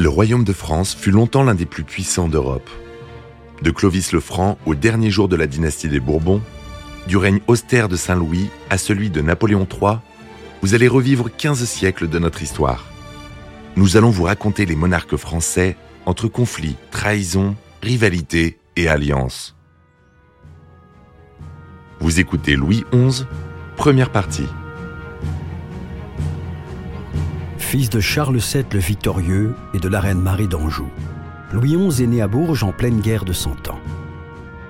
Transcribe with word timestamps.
Le 0.00 0.08
royaume 0.08 0.44
de 0.44 0.54
France 0.54 0.94
fut 0.94 1.10
longtemps 1.10 1.42
l'un 1.42 1.54
des 1.54 1.66
plus 1.66 1.84
puissants 1.84 2.26
d'Europe. 2.26 2.70
De 3.60 3.70
Clovis 3.70 4.12
le 4.12 4.20
Franc 4.20 4.56
au 4.64 4.74
dernier 4.74 5.10
jour 5.10 5.28
de 5.28 5.36
la 5.36 5.46
dynastie 5.46 5.90
des 5.90 6.00
Bourbons, 6.00 6.40
du 7.06 7.18
règne 7.18 7.40
austère 7.48 7.86
de 7.86 7.96
Saint-Louis 7.96 8.48
à 8.70 8.78
celui 8.78 9.10
de 9.10 9.20
Napoléon 9.20 9.68
III, 9.70 9.98
vous 10.62 10.72
allez 10.72 10.88
revivre 10.88 11.28
15 11.30 11.64
siècles 11.66 12.08
de 12.08 12.18
notre 12.18 12.42
histoire. 12.42 12.86
Nous 13.76 13.98
allons 13.98 14.08
vous 14.08 14.22
raconter 14.22 14.64
les 14.64 14.74
monarques 14.74 15.16
français 15.16 15.76
entre 16.06 16.28
conflits, 16.28 16.76
trahisons, 16.90 17.54
rivalités 17.82 18.58
et 18.76 18.88
alliances. 18.88 19.54
Vous 22.00 22.20
écoutez 22.20 22.56
Louis 22.56 22.86
XI, 22.90 23.26
première 23.76 24.10
partie. 24.10 24.46
Fils 27.70 27.88
de 27.88 28.00
Charles 28.00 28.38
VII 28.38 28.64
le 28.72 28.80
Victorieux 28.80 29.54
et 29.74 29.78
de 29.78 29.88
la 29.88 30.00
reine 30.00 30.20
Marie 30.20 30.48
d'Anjou, 30.48 30.88
Louis 31.52 31.76
XI 31.76 32.02
est 32.02 32.06
né 32.08 32.20
à 32.20 32.26
Bourges 32.26 32.64
en 32.64 32.72
pleine 32.72 32.98
guerre 32.98 33.24
de 33.24 33.32
Cent 33.32 33.68
Ans. 33.68 33.78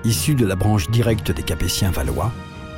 Issu 0.03 0.35
de 0.35 0.45
la 0.45 0.55
branche 0.55 0.87
directe 0.91 1.31
des 1.31 1.41
Capétiens 1.41 1.89
valois, 1.89 2.31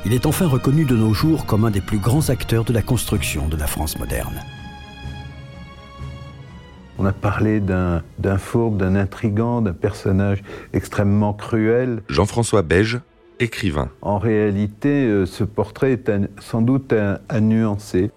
il 0.06 0.14
est 0.14 0.24
enfin 0.24 0.46
reconnu 0.46 0.86
de 0.86 0.96
nos 0.96 1.12
jours 1.12 1.44
comme 1.44 1.66
un 1.66 1.70
des 1.70 1.82
plus 1.82 1.98
grands 1.98 2.30
acteurs 2.30 2.64
de 2.64 2.72
la 2.72 2.80
construction 2.80 3.48
de 3.48 3.58
la 3.58 3.66
France 3.66 3.98
moderne. 3.98 4.40
On 6.96 7.04
a 7.04 7.12
parlé 7.12 7.60
d'un 7.60 8.02
fourbe, 8.38 8.78
d'un 8.78 8.96
intrigant, 8.96 9.60
d'un 9.60 9.74
personnage 9.74 10.42
extrêmement 10.72 11.34
cruel. 11.34 12.02
Jean-François 12.08 12.62
Beige, 12.62 12.98
écrivain. 13.40 13.90
En 14.00 14.16
réalité, 14.16 15.04
euh, 15.04 15.26
ce 15.26 15.44
portrait 15.44 15.92
est 15.92 16.10
sans 16.40 16.62
doute 16.62 16.94
à 16.94 17.40
nuancer. 17.42 18.10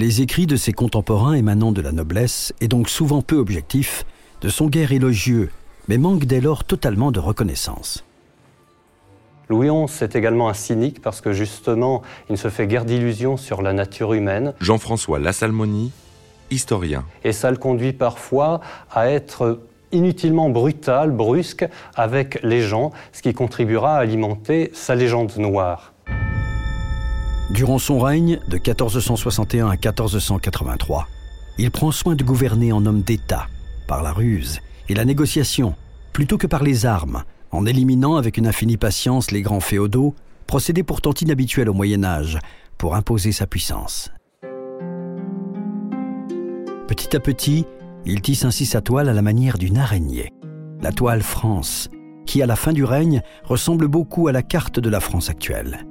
Les 0.00 0.22
écrits 0.22 0.46
de 0.46 0.56
ses 0.56 0.72
contemporains 0.72 1.34
émanant 1.34 1.72
de 1.72 1.82
la 1.82 1.92
noblesse, 1.92 2.54
et 2.62 2.68
donc 2.68 2.88
souvent 2.88 3.20
peu 3.20 3.36
objectifs, 3.36 4.06
de 4.40 4.48
son 4.48 4.68
guère 4.68 4.92
élogieux, 4.92 5.50
mais 5.88 5.98
manquent 5.98 6.24
dès 6.24 6.40
lors 6.40 6.64
totalement 6.64 7.12
de 7.12 7.20
reconnaissance. 7.20 8.02
Louis 9.50 9.68
XI 9.68 10.04
est 10.04 10.16
également 10.16 10.48
un 10.48 10.54
cynique 10.54 11.02
parce 11.02 11.20
que 11.20 11.34
justement, 11.34 12.00
il 12.30 12.32
ne 12.32 12.36
se 12.38 12.48
fait 12.48 12.66
guère 12.66 12.86
d'illusions 12.86 13.36
sur 13.36 13.60
la 13.60 13.74
nature 13.74 14.14
humaine. 14.14 14.54
Jean-François 14.58 15.18
Lassalmoni, 15.18 15.92
historien. 16.50 17.04
Et 17.22 17.32
ça 17.32 17.50
le 17.50 17.58
conduit 17.58 17.92
parfois 17.92 18.62
à 18.90 19.10
être 19.10 19.60
inutilement 19.92 20.48
brutal, 20.48 21.10
brusque 21.10 21.68
avec 21.94 22.40
les 22.42 22.62
gens, 22.62 22.90
ce 23.12 23.20
qui 23.20 23.34
contribuera 23.34 23.98
à 23.98 24.00
alimenter 24.00 24.70
sa 24.72 24.94
légende 24.94 25.36
noire. 25.36 25.89
Durant 27.50 27.78
son 27.78 27.98
règne, 27.98 28.38
de 28.46 28.54
1461 28.54 29.66
à 29.66 29.72
1483, 29.72 31.08
il 31.58 31.70
prend 31.72 31.90
soin 31.90 32.14
de 32.14 32.22
gouverner 32.22 32.70
en 32.70 32.86
homme 32.86 33.02
d'État, 33.02 33.48
par 33.88 34.04
la 34.04 34.12
ruse 34.12 34.60
et 34.88 34.94
la 34.94 35.04
négociation, 35.04 35.74
plutôt 36.12 36.38
que 36.38 36.46
par 36.46 36.62
les 36.62 36.86
armes, 36.86 37.24
en 37.50 37.66
éliminant 37.66 38.14
avec 38.14 38.36
une 38.36 38.46
infinie 38.46 38.76
patience 38.76 39.32
les 39.32 39.42
grands 39.42 39.60
féodaux, 39.60 40.14
procédé 40.46 40.84
pourtant 40.84 41.12
inhabituel 41.20 41.68
au 41.68 41.74
Moyen 41.74 42.04
Âge, 42.04 42.38
pour 42.78 42.94
imposer 42.94 43.32
sa 43.32 43.48
puissance. 43.48 44.12
Petit 46.86 47.16
à 47.16 47.20
petit, 47.20 47.66
il 48.06 48.20
tisse 48.22 48.44
ainsi 48.44 48.64
sa 48.64 48.80
toile 48.80 49.08
à 49.08 49.12
la 49.12 49.22
manière 49.22 49.58
d'une 49.58 49.78
araignée, 49.78 50.32
la 50.80 50.92
toile 50.92 51.22
France, 51.22 51.88
qui 52.26 52.42
à 52.42 52.46
la 52.46 52.56
fin 52.56 52.72
du 52.72 52.84
règne 52.84 53.22
ressemble 53.42 53.88
beaucoup 53.88 54.28
à 54.28 54.32
la 54.32 54.42
carte 54.42 54.78
de 54.78 54.88
la 54.88 55.00
France 55.00 55.30
actuelle 55.30 55.84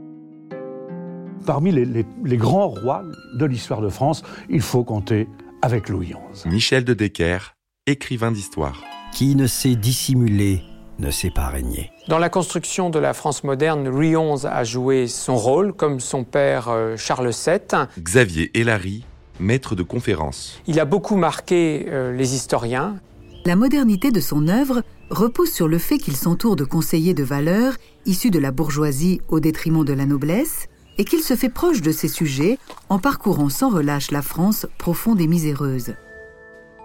parmi 1.49 1.71
les, 1.71 2.37
grands 2.37 2.67
rois 2.67 3.01
de 3.33 3.43
l'histoire 3.43 3.81
de 3.81 3.89
France, 3.89 4.21
il 4.51 4.61
faut 4.61 4.83
compter 4.83 5.27
avec 5.63 5.89
Louis 5.89 6.13
XI. 6.35 6.47
Michel 6.47 6.85
de 6.85 6.93
Decker, 6.93 7.55
écrivain 7.87 8.31
d'histoire. 8.31 8.83
Qui 9.13 9.35
ne 9.35 9.47
sait 9.47 9.73
dissimuler 9.73 10.61
ne 10.99 11.09
sait 11.09 11.31
pas 11.31 11.47
régner. 11.47 11.89
Dans 12.07 12.19
la 12.19 12.29
construction 12.29 12.91
de 12.91 12.99
la 12.99 13.15
France 13.15 13.43
moderne, 13.43 13.89
Louis 13.89 14.11
XI 14.11 14.45
a 14.45 14.63
joué 14.63 15.07
son 15.07 15.37
rôle, 15.37 15.73
comme 15.73 15.99
son 15.99 16.23
père 16.23 16.67
euh, 16.69 16.95
Charles 16.97 17.31
VII. 17.31 17.87
Xavier 17.99 18.51
Hélary, 18.53 19.03
maître 19.39 19.73
de 19.73 19.81
conférence. 19.81 20.61
Il 20.67 20.79
a 20.79 20.85
beaucoup 20.85 21.15
marqué 21.15 21.87
euh, 21.87 22.15
les 22.15 22.35
historiens. 22.35 22.97
La 23.45 23.55
modernité 23.55 24.11
de 24.11 24.19
son 24.19 24.49
œuvre 24.49 24.83
repose 25.09 25.51
sur 25.51 25.67
le 25.67 25.79
fait 25.79 25.97
qu'il 25.97 26.15
s'entoure 26.15 26.55
de 26.55 26.63
conseillers 26.63 27.15
de 27.15 27.23
valeur 27.23 27.73
issus 28.05 28.29
de 28.29 28.37
la 28.37 28.51
bourgeoisie 28.51 29.19
au 29.29 29.39
détriment 29.39 29.83
de 29.83 29.93
la 29.93 30.05
noblesse, 30.05 30.67
et 30.99 31.05
qu'il 31.05 31.21
se 31.21 31.35
fait 31.35 31.49
proche 31.49 31.81
de 31.81 31.93
ses 31.93 32.09
sujets 32.09 32.59
en 32.89 32.99
parcourant 32.99 33.49
sans 33.49 33.69
relâche 33.69 34.11
la 34.11 34.21
France 34.21 34.67
profonde 34.77 35.21
et 35.21 35.27
miséreuse. 35.27 35.95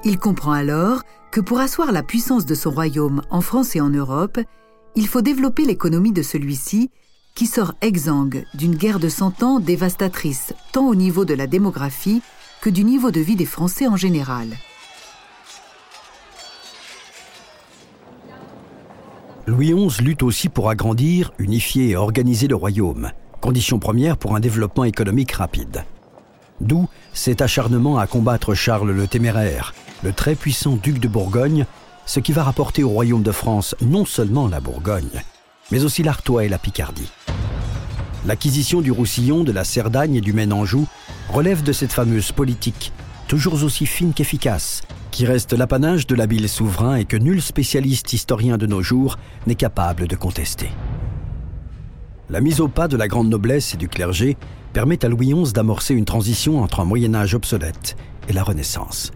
Il 0.04 0.18
comprend 0.18 0.52
alors 0.52 1.02
que 1.32 1.40
pour 1.40 1.58
asseoir 1.58 1.90
la 1.90 2.04
puissance 2.04 2.46
de 2.46 2.54
son 2.54 2.70
royaume 2.70 3.22
en 3.30 3.40
France 3.40 3.74
et 3.74 3.80
en 3.80 3.90
Europe, 3.90 4.38
il 4.94 5.08
faut 5.08 5.20
développer 5.20 5.64
l'économie 5.64 6.12
de 6.12 6.22
celui-ci 6.22 6.90
qui 7.34 7.46
sort 7.46 7.74
exsangue 7.80 8.44
d'une 8.54 8.76
guerre 8.76 9.00
de 9.00 9.08
cent 9.08 9.42
ans 9.42 9.58
dévastatrice 9.58 10.54
tant 10.72 10.86
au 10.86 10.94
niveau 10.94 11.24
de 11.24 11.34
la 11.34 11.48
démographie 11.48 12.22
que 12.62 12.70
du 12.70 12.84
niveau 12.84 13.10
de 13.10 13.20
vie 13.20 13.34
des 13.34 13.46
Français 13.46 13.88
en 13.88 13.96
général. 13.96 14.56
Louis 19.48 19.74
XI 19.74 20.02
lutte 20.04 20.22
aussi 20.22 20.48
pour 20.48 20.70
agrandir, 20.70 21.32
unifier 21.38 21.90
et 21.90 21.96
organiser 21.96 22.46
le 22.46 22.54
royaume 22.54 23.10
condition 23.44 23.78
première 23.78 24.16
pour 24.16 24.34
un 24.34 24.40
développement 24.40 24.84
économique 24.84 25.32
rapide. 25.32 25.84
D'où 26.62 26.88
cet 27.12 27.42
acharnement 27.42 27.98
à 27.98 28.06
combattre 28.06 28.54
Charles 28.54 28.90
le 28.90 29.06
Téméraire, 29.06 29.74
le 30.02 30.14
très 30.14 30.34
puissant 30.34 30.76
duc 30.76 30.98
de 30.98 31.08
Bourgogne, 31.08 31.66
ce 32.06 32.20
qui 32.20 32.32
va 32.32 32.42
rapporter 32.42 32.82
au 32.82 32.88
royaume 32.88 33.22
de 33.22 33.32
France 33.32 33.76
non 33.82 34.06
seulement 34.06 34.48
la 34.48 34.60
Bourgogne, 34.60 35.22
mais 35.70 35.84
aussi 35.84 36.02
l'Artois 36.02 36.46
et 36.46 36.48
la 36.48 36.56
Picardie. 36.56 37.10
L'acquisition 38.24 38.80
du 38.80 38.90
Roussillon, 38.90 39.44
de 39.44 39.52
la 39.52 39.64
Cerdagne 39.64 40.14
et 40.14 40.22
du 40.22 40.32
Maine-Anjou 40.32 40.86
relève 41.28 41.62
de 41.62 41.72
cette 41.72 41.92
fameuse 41.92 42.32
politique, 42.32 42.92
toujours 43.28 43.62
aussi 43.62 43.84
fine 43.84 44.14
qu'efficace, 44.14 44.80
qui 45.10 45.26
reste 45.26 45.52
l'apanage 45.52 46.06
de 46.06 46.14
l'habile 46.14 46.48
souverain 46.48 46.96
et 46.96 47.04
que 47.04 47.18
nul 47.18 47.42
spécialiste 47.42 48.14
historien 48.14 48.56
de 48.56 48.64
nos 48.64 48.80
jours 48.80 49.18
n'est 49.46 49.54
capable 49.54 50.08
de 50.08 50.16
contester. 50.16 50.70
La 52.30 52.40
mise 52.40 52.60
au 52.60 52.68
pas 52.68 52.88
de 52.88 52.96
la 52.96 53.06
grande 53.06 53.28
noblesse 53.28 53.74
et 53.74 53.76
du 53.76 53.88
clergé 53.88 54.38
permet 54.72 55.04
à 55.04 55.08
Louis 55.08 55.34
XI 55.34 55.52
d'amorcer 55.52 55.94
une 55.94 56.06
transition 56.06 56.62
entre 56.62 56.80
un 56.80 56.84
Moyen 56.84 57.14
Âge 57.14 57.34
obsolète 57.34 57.96
et 58.28 58.32
la 58.32 58.42
Renaissance. 58.42 59.12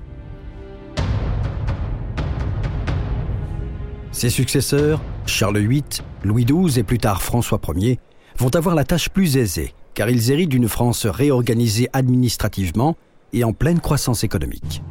Ses 4.13 4.31
successeurs, 4.31 5.01
Charles 5.27 5.59
VIII, 5.59 5.85
Louis 6.23 6.45
XII 6.45 6.81
et 6.81 6.83
plus 6.83 6.99
tard 6.99 7.23
François 7.23 7.61
Ier, 7.77 7.99
vont 8.37 8.55
avoir 8.55 8.75
la 8.75 8.85
tâche 8.85 9.09
plus 9.09 9.37
aisée, 9.37 9.75
car 9.95 10.11
ils 10.11 10.31
héritent 10.31 10.51
d'une 10.51 10.69
France 10.69 11.07
réorganisée 11.07 11.89
administrativement 11.95 12.97
et 13.33 13.43
en 13.43 13.53
pleine 13.53 13.81
croissance 13.81 14.23
économique. 14.23 14.83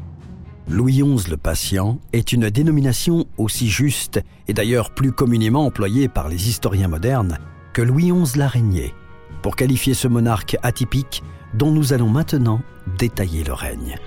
Louis 0.68 1.04
XI 1.04 1.30
le 1.30 1.38
patient 1.38 2.00
est 2.14 2.34
une 2.34 2.50
dénomination 2.50 3.26
aussi 3.38 3.70
juste 3.70 4.22
et 4.48 4.54
d'ailleurs 4.54 4.92
plus 4.92 5.12
communément 5.12 5.66
employée 5.66 6.08
par 6.08 6.30
les 6.30 6.50
historiens 6.50 6.90
modernes 6.90 7.38
Louis 7.82 8.12
XI 8.12 8.38
l'araignée, 8.38 8.94
pour 9.42 9.56
qualifier 9.56 9.94
ce 9.94 10.08
monarque 10.08 10.58
atypique 10.64 11.24
dont 11.54 11.72
nous 11.72 11.94
allons 11.94 12.10
maintenant 12.10 12.62
détailler 12.98 13.44
le 13.44 13.54
règne. 13.54 13.98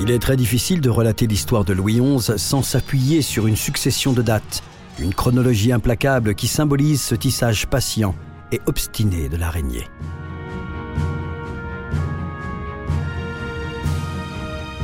Il 0.00 0.10
est 0.10 0.18
très 0.20 0.36
difficile 0.36 0.80
de 0.80 0.90
relater 0.90 1.26
l'histoire 1.26 1.64
de 1.64 1.72
Louis 1.72 2.00
XI 2.00 2.38
sans 2.38 2.62
s'appuyer 2.62 3.20
sur 3.20 3.46
une 3.46 3.56
succession 3.56 4.12
de 4.12 4.22
dates, 4.22 4.62
une 5.00 5.12
chronologie 5.12 5.72
implacable 5.72 6.34
qui 6.34 6.46
symbolise 6.46 7.02
ce 7.02 7.14
tissage 7.14 7.66
patient 7.66 8.14
et 8.52 8.60
obstiné 8.66 9.28
de 9.28 9.36
l'araignée. 9.36 9.88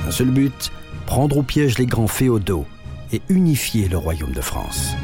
Un 0.06 0.10
seul 0.10 0.30
but, 0.30 0.70
prendre 1.06 1.38
au 1.38 1.42
piège 1.42 1.78
les 1.78 1.86
grands 1.86 2.08
féodaux 2.08 2.66
et 3.12 3.22
unifier 3.28 3.88
le 3.88 3.96
royaume 3.96 4.32
de 4.32 4.40
France. 4.40 4.94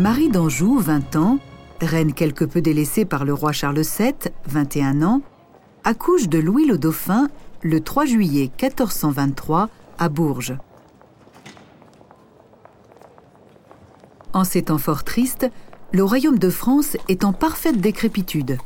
Marie 0.00 0.30
d'Anjou, 0.30 0.78
20 0.78 1.16
ans, 1.16 1.38
reine 1.82 2.14
quelque 2.14 2.46
peu 2.46 2.62
délaissée 2.62 3.04
par 3.04 3.26
le 3.26 3.34
roi 3.34 3.52
Charles 3.52 3.82
VII, 3.82 4.14
21 4.46 5.02
ans, 5.02 5.20
accouche 5.84 6.26
de 6.26 6.38
Louis 6.38 6.64
le 6.64 6.78
Dauphin 6.78 7.28
le 7.60 7.82
3 7.82 8.06
juillet 8.06 8.50
1423 8.62 9.68
à 9.98 10.08
Bourges. 10.08 10.56
En 14.32 14.44
ces 14.44 14.62
temps 14.62 14.78
fort 14.78 15.04
tristes, 15.04 15.50
le 15.92 16.02
royaume 16.02 16.38
de 16.38 16.48
France 16.48 16.96
est 17.08 17.22
en 17.22 17.34
parfaite 17.34 17.78
décrépitude. 17.78 18.56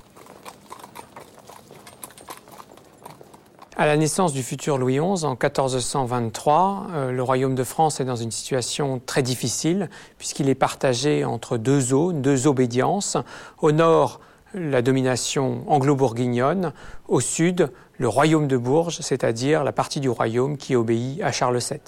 À 3.76 3.86
la 3.86 3.96
naissance 3.96 4.32
du 4.32 4.44
futur 4.44 4.78
Louis 4.78 5.00
XI, 5.00 5.24
en 5.24 5.30
1423, 5.30 6.86
euh, 6.92 7.10
le 7.10 7.22
royaume 7.24 7.56
de 7.56 7.64
France 7.64 7.98
est 7.98 8.04
dans 8.04 8.14
une 8.14 8.30
situation 8.30 9.00
très 9.04 9.20
difficile, 9.20 9.90
puisqu'il 10.16 10.48
est 10.48 10.54
partagé 10.54 11.24
entre 11.24 11.58
deux 11.58 11.80
zones, 11.80 12.22
deux 12.22 12.46
obédiences. 12.46 13.16
Au 13.60 13.72
nord, 13.72 14.20
la 14.54 14.80
domination 14.80 15.64
anglo-bourguignonne, 15.66 16.72
au 17.08 17.18
sud, 17.18 17.68
le 17.98 18.06
royaume 18.06 18.46
de 18.46 18.56
Bourges, 18.56 18.98
c'est-à-dire 19.00 19.64
la 19.64 19.72
partie 19.72 19.98
du 19.98 20.08
royaume 20.08 20.56
qui 20.56 20.76
obéit 20.76 21.20
à 21.20 21.32
Charles 21.32 21.58
VII. 21.58 21.80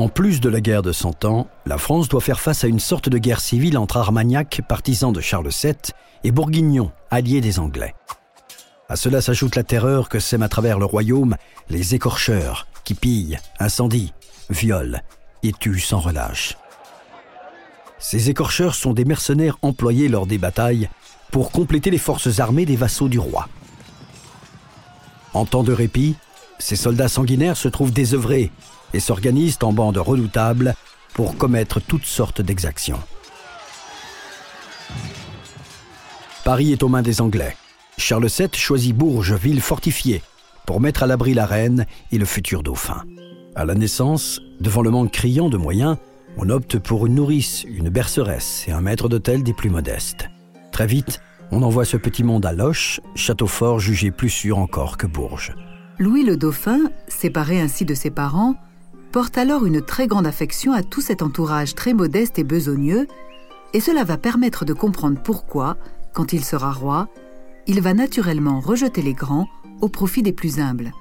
En 0.00 0.08
plus 0.08 0.40
de 0.40 0.48
la 0.48 0.62
guerre 0.62 0.80
de 0.80 0.92
Cent 0.92 1.26
Ans, 1.26 1.46
la 1.66 1.76
France 1.76 2.08
doit 2.08 2.22
faire 2.22 2.40
face 2.40 2.64
à 2.64 2.68
une 2.68 2.80
sorte 2.80 3.10
de 3.10 3.18
guerre 3.18 3.42
civile 3.42 3.76
entre 3.76 3.98
Armagnac, 3.98 4.62
partisan 4.66 5.12
de 5.12 5.20
Charles 5.20 5.50
VII, 5.50 5.74
et 6.24 6.30
Bourguignon, 6.30 6.90
allié 7.10 7.42
des 7.42 7.58
Anglais. 7.58 7.94
À 8.88 8.96
cela 8.96 9.20
s'ajoute 9.20 9.56
la 9.56 9.62
terreur 9.62 10.08
que 10.08 10.18
sèment 10.18 10.44
à 10.44 10.48
travers 10.48 10.78
le 10.78 10.86
royaume 10.86 11.36
les 11.68 11.94
écorcheurs, 11.94 12.66
qui 12.82 12.94
pillent, 12.94 13.38
incendient, 13.58 14.14
violent 14.48 15.00
et 15.42 15.52
tuent 15.52 15.80
sans 15.80 16.00
relâche. 16.00 16.56
Ces 17.98 18.30
écorcheurs 18.30 18.76
sont 18.76 18.94
des 18.94 19.04
mercenaires 19.04 19.58
employés 19.60 20.08
lors 20.08 20.26
des 20.26 20.38
batailles 20.38 20.88
pour 21.30 21.52
compléter 21.52 21.90
les 21.90 21.98
forces 21.98 22.40
armées 22.40 22.64
des 22.64 22.76
vassaux 22.76 23.10
du 23.10 23.18
roi. 23.18 23.50
En 25.34 25.44
temps 25.44 25.62
de 25.62 25.74
répit, 25.74 26.16
ces 26.58 26.76
soldats 26.76 27.08
sanguinaires 27.08 27.58
se 27.58 27.68
trouvent 27.68 27.92
désœuvrés 27.92 28.50
et 28.94 29.00
s'organisent 29.00 29.58
en 29.62 29.72
bandes 29.72 29.98
redoutables 29.98 30.74
pour 31.14 31.36
commettre 31.36 31.80
toutes 31.80 32.06
sortes 32.06 32.40
d'exactions. 32.40 33.00
Paris 36.44 36.72
est 36.72 36.82
aux 36.82 36.88
mains 36.88 37.02
des 37.02 37.20
Anglais. 37.20 37.56
Charles 37.98 38.28
VII 38.28 38.48
choisit 38.54 38.96
Bourges, 38.96 39.34
ville 39.34 39.60
fortifiée, 39.60 40.22
pour 40.66 40.80
mettre 40.80 41.02
à 41.02 41.06
l'abri 41.06 41.34
la 41.34 41.46
reine 41.46 41.86
et 42.12 42.18
le 42.18 42.24
futur 42.24 42.62
dauphin. 42.62 43.04
À 43.54 43.64
la 43.64 43.74
naissance, 43.74 44.40
devant 44.60 44.82
le 44.82 44.90
manque 44.90 45.12
criant 45.12 45.48
de 45.48 45.56
moyens, 45.56 45.96
on 46.36 46.48
opte 46.48 46.78
pour 46.78 47.06
une 47.06 47.16
nourrice, 47.16 47.64
une 47.64 47.90
berceresse 47.90 48.64
et 48.68 48.72
un 48.72 48.80
maître 48.80 49.08
d'hôtel 49.08 49.42
des 49.42 49.52
plus 49.52 49.68
modestes. 49.68 50.30
Très 50.72 50.86
vite, 50.86 51.20
on 51.50 51.62
envoie 51.62 51.84
ce 51.84 51.96
petit 51.96 52.22
monde 52.22 52.46
à 52.46 52.52
Loches, 52.52 53.00
château 53.14 53.46
fort 53.46 53.80
jugé 53.80 54.10
plus 54.10 54.30
sûr 54.30 54.58
encore 54.58 54.96
que 54.96 55.06
Bourges. 55.06 55.54
Louis 55.98 56.24
le 56.24 56.36
Dauphin, 56.36 56.78
séparé 57.08 57.60
ainsi 57.60 57.84
de 57.84 57.94
ses 57.94 58.10
parents, 58.10 58.54
porte 59.12 59.38
alors 59.38 59.66
une 59.66 59.82
très 59.82 60.06
grande 60.06 60.26
affection 60.26 60.72
à 60.72 60.82
tout 60.82 61.00
cet 61.00 61.22
entourage 61.22 61.74
très 61.74 61.94
modeste 61.94 62.38
et 62.38 62.44
besogneux, 62.44 63.06
et 63.72 63.80
cela 63.80 64.04
va 64.04 64.16
permettre 64.16 64.64
de 64.64 64.72
comprendre 64.72 65.20
pourquoi, 65.22 65.76
quand 66.14 66.32
il 66.32 66.44
sera 66.44 66.72
roi, 66.72 67.08
il 67.66 67.80
va 67.80 67.94
naturellement 67.94 68.60
rejeter 68.60 69.02
les 69.02 69.14
grands 69.14 69.46
au 69.80 69.88
profit 69.88 70.22
des 70.22 70.32
plus 70.32 70.58
humbles. 70.58 70.92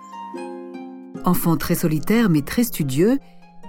Enfant 1.25 1.57
très 1.57 1.75
solitaire 1.75 2.29
mais 2.29 2.41
très 2.41 2.63
studieux, 2.63 3.19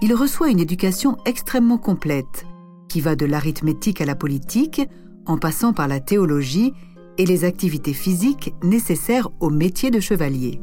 il 0.02 0.14
reçoit 0.14 0.50
une 0.50 0.60
éducation 0.60 1.18
extrêmement 1.26 1.78
complète, 1.78 2.46
qui 2.88 3.00
va 3.00 3.16
de 3.16 3.26
l'arithmétique 3.26 4.00
à 4.00 4.06
la 4.06 4.14
politique, 4.14 4.82
en 5.26 5.36
passant 5.36 5.72
par 5.72 5.88
la 5.88 6.00
théologie 6.00 6.72
et 7.18 7.26
les 7.26 7.44
activités 7.44 7.92
physiques 7.92 8.54
nécessaires 8.62 9.28
au 9.40 9.50
métier 9.50 9.90
de 9.90 10.00
chevalier. 10.00 10.60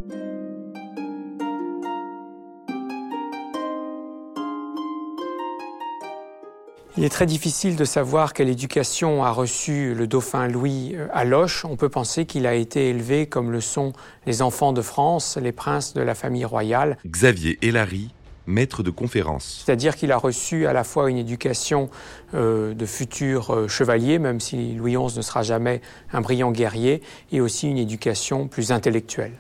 Il 6.98 7.04
est 7.04 7.10
très 7.10 7.28
difficile 7.28 7.76
de 7.76 7.86
savoir 7.86 8.34
quelle 8.34 8.50
éducation 8.50 9.24
a 9.24 9.30
reçu 9.30 9.94
le 9.94 10.08
dauphin 10.08 10.48
Louis 10.48 10.96
euh, 10.96 11.08
à 11.14 11.26
Loches. 11.26 11.64
On 11.64 11.76
peut 11.76 11.90
penser 11.90 12.26
qu'il 12.26 12.48
a 12.48 12.56
été 12.56 12.90
élevé 12.90 13.28
comme 13.28 13.52
le 13.52 13.62
sont 13.62 13.94
les 14.26 14.42
enfants 14.42 14.74
de 14.74 14.82
France, 14.82 15.38
les 15.40 15.52
princes 15.52 15.94
de 15.94 16.02
la 16.02 16.16
famille 16.16 16.44
royale. 16.44 16.98
Xavier 17.06 17.60
Hélary, 17.62 18.10
maître 18.48 18.82
de 18.82 18.90
conférence. 18.90 19.62
C'est-à-dire 19.64 19.96
qu'il 19.96 20.12
a 20.12 20.18
reçu 20.18 20.66
à 20.66 20.74
la 20.74 20.84
fois 20.84 21.12
une 21.12 21.18
éducation 21.18 21.92
euh, 22.34 22.74
de 22.74 22.86
futur 22.88 23.52
euh, 23.52 23.68
chevalier, 23.68 24.18
même 24.18 24.40
si 24.40 24.74
Louis 24.74 24.96
XI 24.96 25.18
ne 25.18 25.22
sera 25.22 25.44
jamais 25.44 25.82
un 26.12 26.22
brillant 26.22 26.52
guerrier, 26.52 27.04
et 27.32 27.42
aussi 27.42 27.70
une 27.70 27.78
éducation 27.78 28.48
plus 28.48 28.72
intellectuelle. 28.72 29.34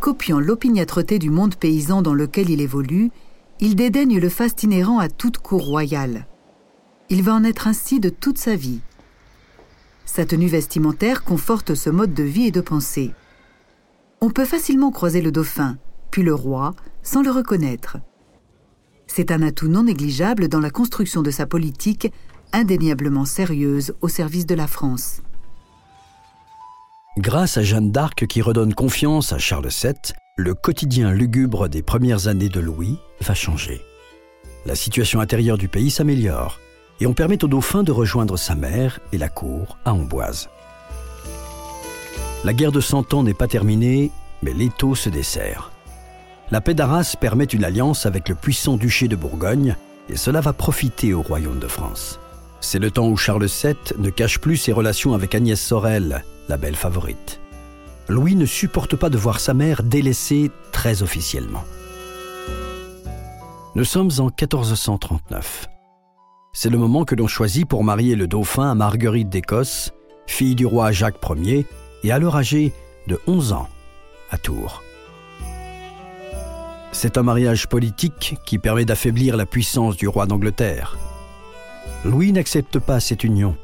Copiant 0.00 0.40
l'opiniâtreté 0.40 1.18
du 1.18 1.28
monde 1.28 1.56
paysan 1.56 2.00
dans 2.00 2.14
lequel 2.14 2.48
il 2.48 2.62
évolue, 2.62 3.10
il 3.60 3.76
dédaigne 3.76 4.18
le 4.18 4.28
faste 4.28 4.62
inhérent 4.62 4.98
à 4.98 5.08
toute 5.08 5.38
cour 5.38 5.64
royale. 5.64 6.26
Il 7.08 7.22
va 7.22 7.34
en 7.34 7.44
être 7.44 7.66
ainsi 7.66 8.00
de 8.00 8.08
toute 8.08 8.38
sa 8.38 8.56
vie. 8.56 8.80
Sa 10.04 10.24
tenue 10.24 10.48
vestimentaire 10.48 11.24
conforte 11.24 11.74
ce 11.74 11.90
mode 11.90 12.14
de 12.14 12.22
vie 12.22 12.46
et 12.46 12.50
de 12.50 12.60
pensée. 12.60 13.12
On 14.20 14.30
peut 14.30 14.44
facilement 14.44 14.90
croiser 14.90 15.20
le 15.20 15.32
dauphin, 15.32 15.76
puis 16.10 16.22
le 16.22 16.34
roi, 16.34 16.74
sans 17.02 17.22
le 17.22 17.30
reconnaître. 17.30 17.98
C'est 19.06 19.30
un 19.30 19.42
atout 19.42 19.68
non 19.68 19.84
négligeable 19.84 20.48
dans 20.48 20.60
la 20.60 20.70
construction 20.70 21.22
de 21.22 21.30
sa 21.30 21.46
politique, 21.46 22.12
indéniablement 22.52 23.24
sérieuse 23.24 23.94
au 24.00 24.08
service 24.08 24.46
de 24.46 24.54
la 24.54 24.66
France. 24.66 25.22
Grâce 27.18 27.56
à 27.56 27.62
Jeanne 27.62 27.92
d'Arc 27.92 28.26
qui 28.26 28.42
redonne 28.42 28.74
confiance 28.74 29.32
à 29.32 29.38
Charles 29.38 29.68
VII, 29.68 29.94
le 30.38 30.54
quotidien 30.54 31.12
lugubre 31.12 31.66
des 31.66 31.82
premières 31.82 32.28
années 32.28 32.50
de 32.50 32.60
Louis 32.60 32.98
va 33.22 33.32
changer. 33.32 33.80
La 34.66 34.74
situation 34.74 35.20
intérieure 35.20 35.56
du 35.56 35.68
pays 35.68 35.90
s'améliore 35.90 36.60
et 37.00 37.06
on 37.06 37.14
permet 37.14 37.42
au 37.42 37.48
dauphin 37.48 37.82
de 37.82 37.90
rejoindre 37.90 38.36
sa 38.36 38.54
mère 38.54 39.00
et 39.12 39.18
la 39.18 39.30
cour 39.30 39.78
à 39.86 39.94
Amboise. 39.94 40.50
La 42.44 42.52
guerre 42.52 42.72
de 42.72 42.82
Cent 42.82 43.14
Ans 43.14 43.22
n'est 43.22 43.32
pas 43.32 43.48
terminée, 43.48 44.10
mais 44.42 44.52
l'étau 44.52 44.94
se 44.94 45.08
dessert. 45.08 45.72
La 46.50 46.60
paix 46.60 46.74
d'Arras 46.74 47.14
permet 47.18 47.44
une 47.44 47.64
alliance 47.64 48.04
avec 48.04 48.28
le 48.28 48.34
puissant 48.34 48.76
duché 48.76 49.08
de 49.08 49.16
Bourgogne 49.16 49.74
et 50.10 50.16
cela 50.16 50.42
va 50.42 50.52
profiter 50.52 51.14
au 51.14 51.22
royaume 51.22 51.60
de 51.60 51.66
France. 51.66 52.20
C'est 52.60 52.78
le 52.78 52.90
temps 52.90 53.08
où 53.08 53.16
Charles 53.16 53.46
VII 53.46 53.74
ne 53.98 54.10
cache 54.10 54.38
plus 54.38 54.58
ses 54.58 54.72
relations 54.72 55.14
avec 55.14 55.34
Agnès 55.34 55.60
Sorel, 55.60 56.22
la 56.50 56.58
belle 56.58 56.76
favorite. 56.76 57.40
Louis 58.08 58.36
ne 58.36 58.46
supporte 58.46 58.94
pas 58.94 59.10
de 59.10 59.18
voir 59.18 59.40
sa 59.40 59.52
mère 59.52 59.82
délaissée 59.82 60.50
très 60.70 61.02
officiellement. 61.02 61.64
Nous 63.74 63.84
sommes 63.84 64.10
en 64.18 64.26
1439. 64.26 65.66
C'est 66.52 66.70
le 66.70 66.78
moment 66.78 67.04
que 67.04 67.14
l'on 67.14 67.26
choisit 67.26 67.68
pour 67.68 67.84
marier 67.84 68.14
le 68.14 68.28
dauphin 68.28 68.70
à 68.70 68.74
Marguerite 68.74 69.28
d'Écosse, 69.28 69.92
fille 70.26 70.54
du 70.54 70.64
roi 70.64 70.92
Jacques 70.92 71.20
Ier, 71.36 71.66
et 72.04 72.12
alors 72.12 72.36
âgée 72.36 72.72
de 73.08 73.20
11 73.26 73.52
ans, 73.52 73.68
à 74.30 74.38
Tours. 74.38 74.82
C'est 76.92 77.18
un 77.18 77.22
mariage 77.22 77.66
politique 77.66 78.36
qui 78.46 78.58
permet 78.58 78.86
d'affaiblir 78.86 79.36
la 79.36 79.44
puissance 79.44 79.96
du 79.96 80.08
roi 80.08 80.26
d'Angleterre. 80.26 80.96
Louis 82.04 82.32
n'accepte 82.32 82.78
pas 82.78 83.00
cette 83.00 83.24
union 83.24 83.56